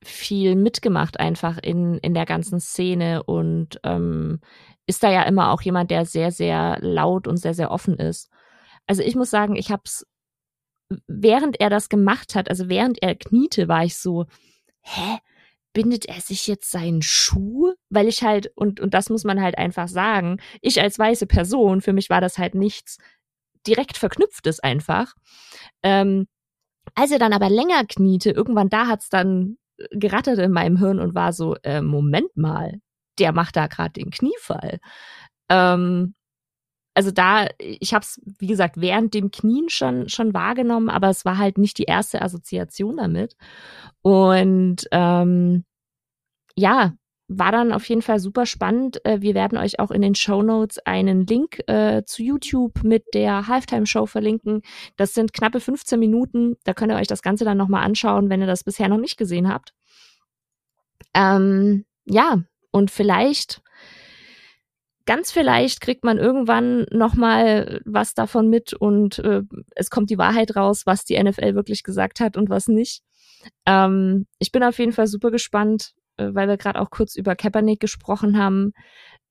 [0.03, 4.39] viel mitgemacht einfach in in der ganzen Szene und ähm,
[4.85, 8.29] ist da ja immer auch jemand, der sehr sehr laut und sehr sehr offen ist.
[8.87, 10.05] Also ich muss sagen, ich habe es
[11.07, 14.25] während er das gemacht hat, also während er kniete, war ich so,
[14.81, 15.19] hä?
[15.71, 17.73] Bindet er sich jetzt seinen Schuh?
[17.89, 21.81] Weil ich halt, und, und das muss man halt einfach sagen, ich als weiße Person,
[21.81, 22.97] für mich war das halt nichts
[23.67, 25.13] direkt verknüpftes einfach.
[25.83, 26.27] Ähm,
[26.95, 29.57] als er dann aber länger kniete, irgendwann da hat's dann
[29.91, 32.79] gerattert in meinem Hirn und war so, äh, Moment mal,
[33.19, 34.79] der macht da gerade den Kniefall.
[35.49, 36.15] Ähm,
[36.99, 41.23] also da, ich habe es, wie gesagt, während dem Knien schon, schon wahrgenommen, aber es
[41.23, 43.37] war halt nicht die erste Assoziation damit.
[44.01, 45.63] Und ähm,
[46.57, 46.95] ja,
[47.29, 48.99] war dann auf jeden Fall super spannend.
[49.05, 53.05] Äh, wir werden euch auch in den Show Notes einen Link äh, zu YouTube mit
[53.13, 54.61] der Halftime Show verlinken.
[54.97, 56.57] Das sind knappe 15 Minuten.
[56.65, 59.15] Da könnt ihr euch das Ganze dann nochmal anschauen, wenn ihr das bisher noch nicht
[59.15, 59.73] gesehen habt.
[61.13, 62.39] Ähm, ja,
[62.71, 63.61] und vielleicht
[65.05, 69.41] ganz vielleicht kriegt man irgendwann noch mal was davon mit und äh,
[69.75, 73.01] es kommt die Wahrheit raus, was die NFL wirklich gesagt hat und was nicht.
[73.65, 77.35] Ähm, ich bin auf jeden Fall super gespannt, äh, weil wir gerade auch kurz über
[77.35, 78.73] Kaepernick gesprochen haben.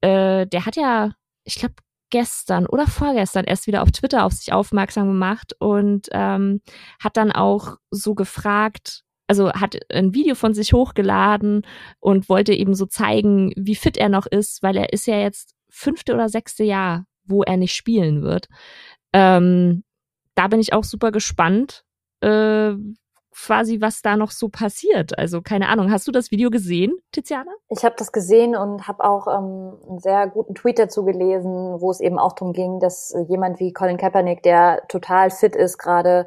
[0.01, 1.13] Äh, der hat ja,
[1.45, 1.75] ich glaube,
[2.11, 6.63] gestern oder vorgestern erst wieder auf Twitter auf sich aufmerksam gemacht und ähm,
[7.03, 11.67] hat dann auch so gefragt, also hat ein Video von sich hochgeladen
[12.01, 15.55] und wollte eben so zeigen, wie fit er noch ist, weil er ist ja jetzt
[15.79, 18.49] fünfte oder sechste Jahr, wo er nicht spielen wird.
[19.13, 19.85] Ähm,
[20.35, 21.85] da bin ich auch super gespannt,
[22.21, 22.73] äh,
[23.33, 25.17] quasi, was da noch so passiert.
[25.17, 25.93] Also keine Ahnung.
[25.93, 27.53] Hast du das Video gesehen, Tiziana?
[27.69, 31.91] Ich habe das gesehen und habe auch ähm, einen sehr guten Tweet dazu gelesen, wo
[31.91, 36.27] es eben auch darum ging, dass jemand wie Colin Kaepernick, der total fit ist gerade,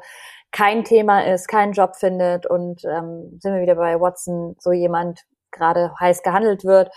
[0.52, 5.20] kein Thema ist, keinen Job findet und ähm, sind wir wieder bei Watson, so jemand
[5.50, 6.90] gerade heiß gehandelt wird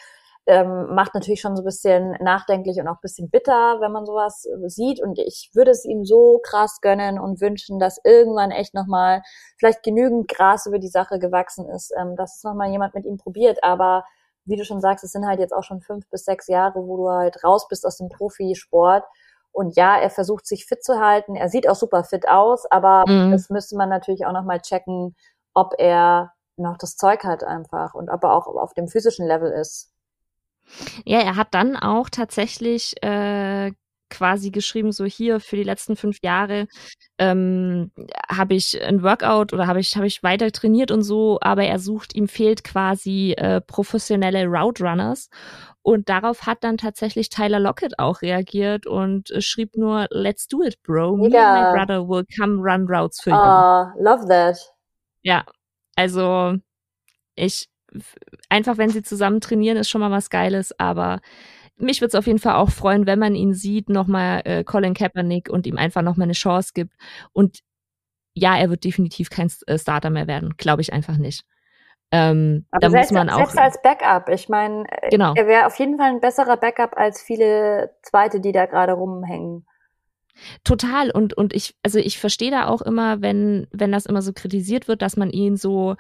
[0.48, 4.06] ähm, macht natürlich schon so ein bisschen nachdenklich und auch ein bisschen bitter, wenn man
[4.06, 5.02] sowas äh, sieht.
[5.02, 9.24] Und ich würde es ihm so krass gönnen und wünschen, dass irgendwann echt nochmal
[9.58, 13.18] vielleicht genügend Gras über die Sache gewachsen ist, ähm, dass es nochmal jemand mit ihm
[13.18, 13.64] probiert.
[13.64, 14.06] Aber
[14.46, 16.98] wie du schon sagst, es sind halt jetzt auch schon fünf bis sechs Jahre, wo
[16.98, 19.04] du halt raus bist aus dem Profisport.
[19.52, 21.36] Und ja, er versucht sich fit zu halten.
[21.36, 23.32] Er sieht auch super fit aus, aber mhm.
[23.32, 25.16] das müsste man natürlich auch nochmal checken,
[25.56, 29.52] ob er noch das Zeug hat einfach und ob er auch auf dem physischen Level
[29.52, 29.95] ist.
[31.06, 33.72] Ja, er hat dann auch tatsächlich äh,
[34.10, 36.68] quasi geschrieben, so hier für die letzten fünf Jahre
[37.18, 37.92] ähm,
[38.30, 41.80] habe ich ein Workout oder habe ich, hab ich weiter trainiert und so, aber er
[41.80, 45.30] sucht, ihm fehlt quasi äh, professionelle Route Runners.
[45.82, 50.64] Und darauf hat dann tatsächlich Tyler Lockett auch reagiert und äh, schrieb nur, let's do
[50.64, 51.16] it, bro.
[51.16, 51.54] Me ja.
[51.54, 53.40] and my brother will come run routes for you.
[53.40, 54.58] Oh, love that.
[55.22, 55.44] Ja,
[55.96, 56.56] also
[57.36, 57.70] ich,
[58.50, 61.20] einfach wenn sie zusammen trainieren, ist schon mal was Geiles, aber
[61.78, 64.94] mich würde es auf jeden Fall auch freuen, wenn man ihn sieht, nochmal äh, Colin
[64.94, 66.94] Kaepernick und ihm einfach nochmal eine Chance gibt.
[67.34, 67.60] Und
[68.34, 71.44] ja, er wird definitiv kein äh, Starter mehr werden, glaube ich einfach nicht.
[72.12, 74.30] Ähm, Aber da selbst, muss man auch selbst als Backup.
[74.30, 75.34] Ich meine, äh, genau.
[75.36, 79.66] er wäre auf jeden Fall ein besserer Backup als viele Zweite, die da gerade rumhängen.
[80.64, 84.34] Total und und ich also ich verstehe da auch immer, wenn wenn das immer so
[84.34, 85.96] kritisiert wird, dass man ihn so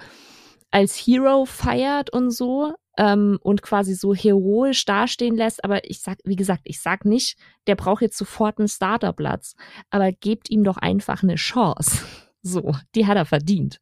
[0.72, 5.64] als Hero feiert und so ähm, und quasi so heroisch dastehen lässt.
[5.64, 7.38] Aber ich sag, wie gesagt, ich sag nicht,
[7.68, 9.56] der braucht jetzt sofort einen Starterplatz,
[9.90, 12.06] aber gebt ihm doch einfach eine Chance.
[12.48, 13.82] So, die hat er verdient.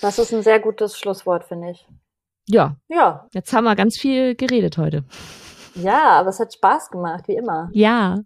[0.00, 1.88] Das ist ein sehr gutes Schlusswort, finde ich.
[2.46, 2.76] Ja.
[2.86, 3.26] Ja.
[3.32, 5.02] Jetzt haben wir ganz viel geredet heute.
[5.74, 7.70] Ja, aber es hat Spaß gemacht, wie immer.
[7.72, 8.20] Ja.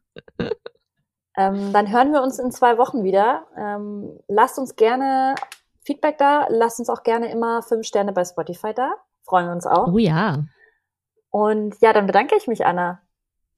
[1.35, 3.47] Ähm, dann hören wir uns in zwei Wochen wieder.
[3.57, 5.35] Ähm, lasst uns gerne
[5.89, 6.47] Feedback da.
[6.51, 8.93] Lasst uns auch gerne immer fünf Sterne bei Spotify da.
[9.25, 9.89] Freuen wir uns auch.
[9.93, 10.45] Oh ja.
[11.31, 13.01] Und ja, dann bedanke ich mich, Anna.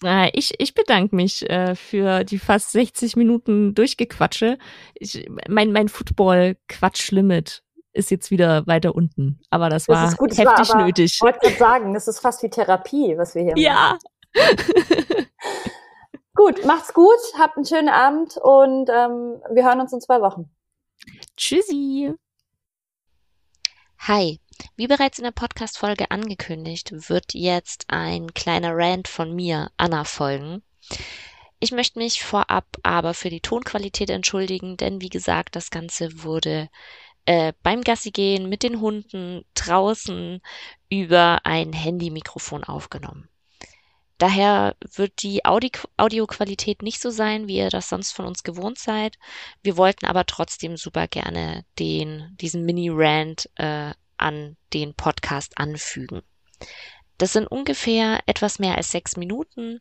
[0.04, 4.58] Äh, ich, ich bedanke mich äh, für die fast 60 Minuten Durchgequatsche.
[4.94, 9.40] Ich, mein mein Football-Quatsch-Limit ist jetzt wieder weiter unten.
[9.50, 11.14] Aber das, das war gut, heftig war, nötig.
[11.14, 13.72] Ich wollte gerade sagen, das ist fast wie Therapie, was wir hier ja.
[13.74, 13.98] machen.
[14.36, 15.24] Ja.
[16.34, 20.48] gut, macht's gut, habt einen schönen Abend und ähm, wir hören uns in zwei Wochen.
[21.40, 22.12] Tschüssi.
[24.00, 24.38] Hi.
[24.76, 30.62] Wie bereits in der Podcast-Folge angekündigt, wird jetzt ein kleiner Rant von mir, Anna, folgen.
[31.58, 36.68] Ich möchte mich vorab aber für die Tonqualität entschuldigen, denn wie gesagt, das Ganze wurde
[37.24, 40.42] äh, beim Gassigehen mit den Hunden draußen
[40.90, 43.29] über ein Handymikrofon aufgenommen.
[44.20, 48.78] Daher wird die Audi Audioqualität nicht so sein, wie ihr das sonst von uns gewohnt
[48.78, 49.16] seid.
[49.62, 56.20] Wir wollten aber trotzdem super gerne den, diesen Mini-Rant äh, an den Podcast anfügen.
[57.16, 59.80] Das sind ungefähr etwas mehr als sechs Minuten.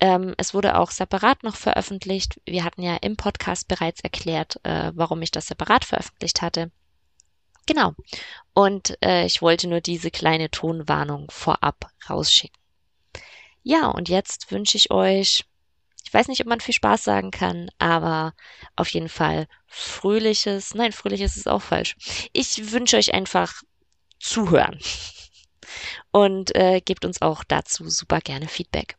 [0.00, 2.40] Ähm, es wurde auch separat noch veröffentlicht.
[2.46, 6.72] Wir hatten ja im Podcast bereits erklärt, äh, warum ich das separat veröffentlicht hatte.
[7.66, 7.92] Genau.
[8.52, 12.59] Und äh, ich wollte nur diese kleine Tonwarnung vorab rausschicken.
[13.62, 15.44] Ja, und jetzt wünsche ich euch,
[16.04, 18.34] ich weiß nicht, ob man viel Spaß sagen kann, aber
[18.76, 21.96] auf jeden Fall fröhliches, nein, fröhliches ist auch falsch.
[22.32, 23.62] Ich wünsche euch einfach
[24.18, 24.78] zuhören.
[26.12, 28.96] Und äh, gebt uns auch dazu super gerne Feedback.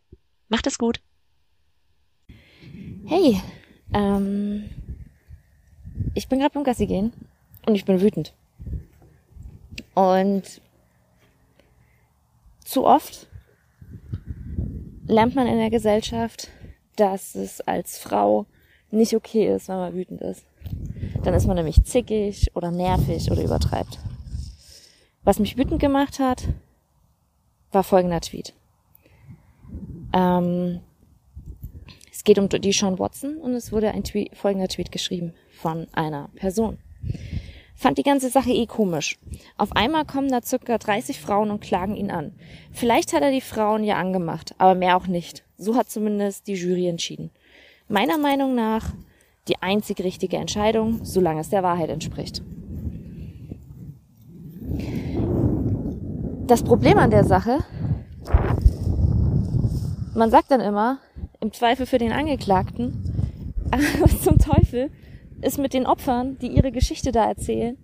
[0.48, 1.02] Macht es gut.
[3.06, 3.42] Hey,
[3.94, 4.70] ähm,
[6.14, 7.12] ich bin gerade beim Gassi gehen
[7.66, 8.34] und ich bin wütend.
[9.94, 10.62] Und
[12.64, 13.28] zu oft
[15.12, 16.48] lernt man in der Gesellschaft,
[16.96, 18.46] dass es als Frau
[18.92, 20.46] nicht okay ist, wenn man wütend ist.
[21.24, 24.00] Dann ist man nämlich zickig oder nervig oder übertreibt.
[25.24, 26.48] Was mich wütend gemacht hat,
[27.72, 28.54] war folgender Tweet.
[30.14, 30.80] Ähm,
[32.12, 35.88] es geht um die Sean Watson und es wurde ein Tweet, folgender Tweet geschrieben von
[35.94, 36.78] einer Person.
[37.82, 39.18] Fand die ganze Sache eh komisch.
[39.58, 42.36] Auf einmal kommen da circa 30 Frauen und klagen ihn an.
[42.72, 45.44] Vielleicht hat er die Frauen ja angemacht, aber mehr auch nicht.
[45.58, 47.32] So hat zumindest die Jury entschieden.
[47.88, 48.94] Meiner Meinung nach
[49.48, 52.44] die einzig richtige Entscheidung, solange es der Wahrheit entspricht.
[56.46, 57.66] Das Problem an der Sache,
[60.14, 61.00] man sagt dann immer,
[61.40, 64.92] im Zweifel für den Angeklagten, aber zum Teufel,
[65.42, 67.78] ist mit den Opfern, die ihre Geschichte da erzählen,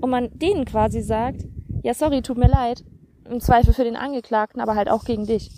[0.00, 1.44] und man denen quasi sagt,
[1.82, 2.84] ja, sorry, tut mir leid,
[3.28, 5.50] im Zweifel für den Angeklagten, aber halt auch gegen dich.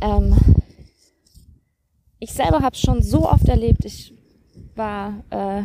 [0.00, 0.36] Ähm,
[2.18, 3.84] ich selber habe es schon so oft erlebt.
[3.84, 4.14] Ich
[4.74, 5.62] war äh,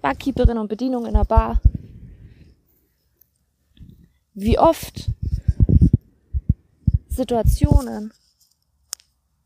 [0.00, 1.60] Barkeeperin und Bedienung in einer Bar.
[4.34, 5.10] Wie oft
[7.08, 8.12] Situationen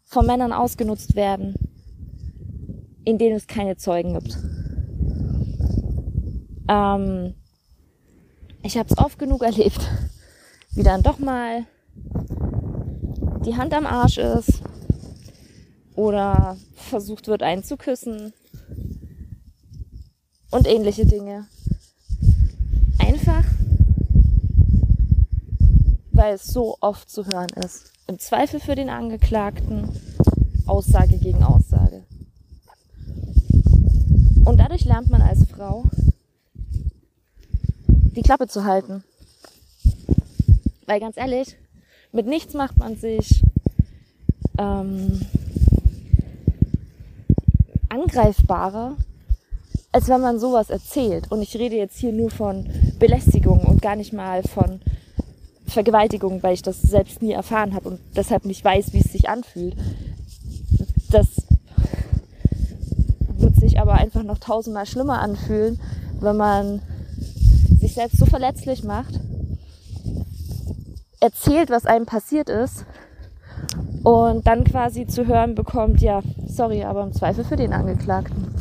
[0.05, 1.55] von Männern ausgenutzt werden,
[3.07, 4.37] in denen es keine Zeugen gibt.
[6.69, 7.35] Ähm,
[8.63, 9.81] ich habe es oft genug erlebt,
[10.73, 11.65] wie dann doch mal
[13.47, 14.61] die Hand am Arsch ist
[15.95, 18.33] oder versucht wird, einen zu küssen
[20.51, 21.47] und ähnliche Dinge.
[22.99, 23.45] Einfach,
[26.11, 27.93] weil es so oft zu hören ist.
[28.09, 29.89] Im Zweifel für den Angeklagten,
[30.67, 32.03] Aussage gegen Aussage.
[34.47, 35.83] Und dadurch lernt man als Frau,
[37.89, 39.03] die Klappe zu halten.
[40.87, 41.57] Weil ganz ehrlich,
[42.13, 43.43] mit nichts macht man sich
[44.57, 45.21] ähm,
[47.89, 48.97] angreifbarer,
[49.91, 51.33] als wenn man sowas erzählt.
[51.33, 52.69] Und ich rede jetzt hier nur von
[53.01, 54.81] Belästigung und gar nicht mal von
[55.67, 59.29] Vergewaltigung, weil ich das selbst nie erfahren habe und deshalb nicht weiß, wie es sich
[59.29, 59.75] anfühlt.
[61.11, 61.46] Das
[63.79, 65.81] aber einfach noch tausendmal schlimmer anfühlen,
[66.21, 66.83] wenn man
[67.81, 69.21] sich selbst so verletzlich macht,
[71.21, 72.85] erzählt, was einem passiert ist
[74.03, 78.55] und dann quasi zu hören bekommt, ja, sorry, aber im Zweifel für den Angeklagten.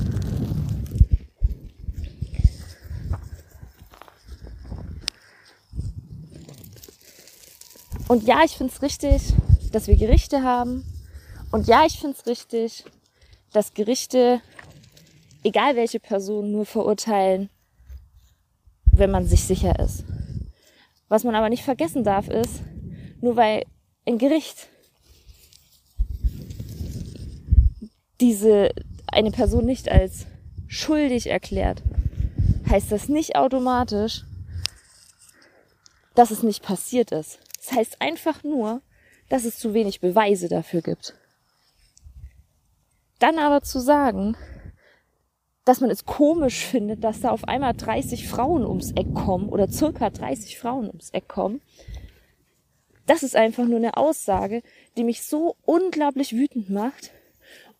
[8.07, 9.34] Und ja, ich finde es richtig,
[9.72, 10.84] dass wir Gerichte haben.
[11.51, 12.86] Und ja, ich finde es richtig,
[13.51, 14.41] dass Gerichte
[15.46, 17.50] egal welche Person, nur verurteilen,
[18.91, 20.04] wenn man sich sicher ist.
[21.08, 22.62] Was man aber nicht vergessen darf, ist,
[23.22, 23.64] nur weil
[24.08, 24.68] ein Gericht
[28.20, 28.72] diese
[29.08, 30.26] eine Person nicht als
[30.68, 31.84] schuldig erklärt,
[32.70, 34.24] heißt das nicht automatisch,
[36.16, 37.39] dass es nicht passiert ist.
[37.58, 38.82] Das heißt einfach nur,
[39.30, 41.14] dass es zu wenig Beweise dafür gibt.
[43.20, 44.36] Dann aber zu sagen,
[45.66, 49.68] dass man es komisch findet, dass da auf einmal 30 Frauen ums Eck kommen oder
[49.68, 51.61] circa 30 Frauen ums Eck kommen.
[53.07, 54.63] Das ist einfach nur eine Aussage,
[54.95, 57.11] die mich so unglaublich wütend macht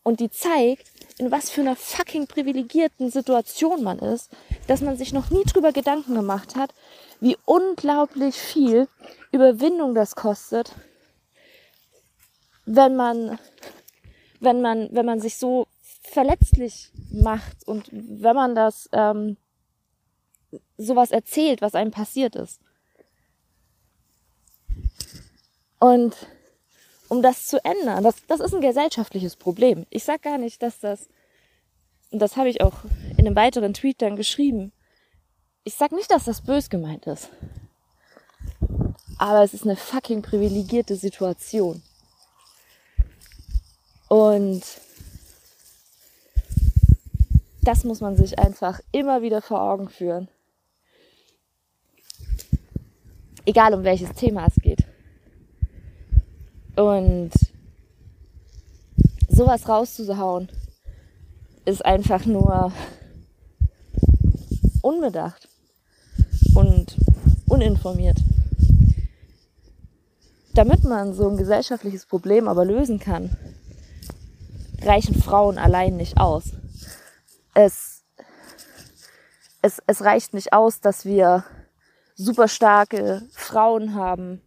[0.02, 4.30] und die zeigt, in was für einer fucking privilegierten Situation man ist,
[4.66, 6.74] dass man sich noch nie drüber Gedanken gemacht hat,
[7.20, 8.88] wie unglaublich viel
[9.32, 10.72] Überwindung das kostet,
[12.66, 13.38] wenn man,
[14.40, 15.66] wenn man, wenn man sich so
[16.10, 19.36] verletzlich macht und wenn man das ähm,
[20.78, 22.60] sowas erzählt, was einem passiert ist.
[25.78, 26.14] Und
[27.08, 29.86] um das zu ändern, das, das ist ein gesellschaftliches Problem.
[29.90, 31.08] Ich sage gar nicht, dass das,
[32.10, 32.84] und das habe ich auch
[33.16, 34.72] in einem weiteren Tweet dann geschrieben,
[35.64, 37.28] ich sag nicht, dass das bös gemeint ist.
[39.18, 41.82] Aber es ist eine fucking privilegierte Situation.
[44.08, 44.62] Und
[47.66, 50.28] das muss man sich einfach immer wieder vor Augen führen.
[53.44, 54.84] Egal um welches Thema es geht.
[56.76, 57.32] Und
[59.28, 60.48] sowas rauszuhauen
[61.64, 62.72] ist einfach nur
[64.82, 65.48] unbedacht
[66.54, 66.96] und
[67.48, 68.18] uninformiert.
[70.54, 73.36] Damit man so ein gesellschaftliches Problem aber lösen kann,
[74.82, 76.52] reichen Frauen allein nicht aus.
[77.58, 78.04] Es,
[79.62, 81.42] es, es reicht nicht aus, dass wir
[82.14, 84.42] super starke Frauen haben,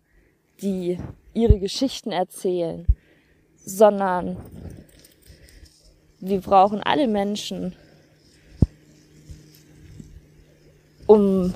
[0.61, 0.99] die
[1.33, 2.85] ihre Geschichten erzählen,
[3.65, 4.37] sondern
[6.19, 7.75] wir brauchen alle Menschen,
[11.07, 11.55] um,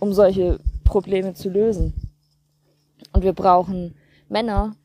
[0.00, 1.92] um solche Probleme zu lösen.
[3.12, 3.96] Und wir brauchen
[4.30, 4.76] Männer,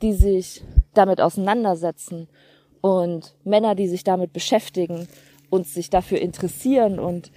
[0.00, 0.62] die sich
[0.94, 2.28] damit auseinandersetzen
[2.82, 5.08] und Männer, die sich damit beschäftigen
[5.48, 7.30] und sich dafür interessieren und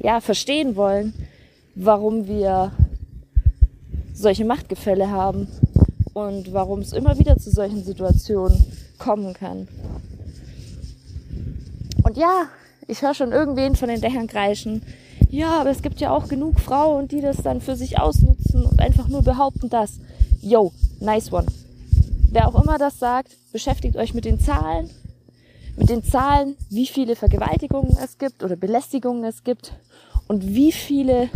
[0.00, 1.14] ja, verstehen wollen,
[1.76, 2.72] warum wir
[4.12, 5.48] solche Machtgefälle haben
[6.14, 8.64] und warum es immer wieder zu solchen Situationen
[8.98, 9.68] kommen kann.
[12.02, 12.46] Und ja,
[12.86, 14.82] ich höre schon irgendwen von den Dächern kreischen.
[15.30, 18.80] Ja, aber es gibt ja auch genug Frauen, die das dann für sich ausnutzen und
[18.80, 19.98] einfach nur behaupten das.
[20.40, 21.46] Yo, nice one.
[22.34, 24.90] Wer auch immer das sagt, beschäftigt euch mit den Zahlen.
[25.76, 29.72] Mit den Zahlen, wie viele Vergewaltigungen es gibt oder Belästigungen es gibt
[30.26, 31.28] und wie viele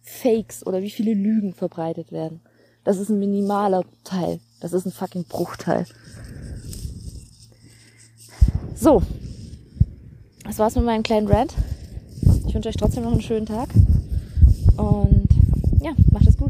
[0.00, 2.40] Fakes oder wie viele Lügen verbreitet werden.
[2.82, 4.40] Das ist ein minimaler Teil.
[4.60, 5.84] Das ist ein fucking Bruchteil.
[8.74, 9.02] So,
[10.44, 11.52] das war's mit meinem kleinen Rant.
[12.48, 13.68] Ich wünsche euch trotzdem noch einen schönen Tag.
[14.78, 15.28] Und
[15.82, 16.45] ja, macht es gut.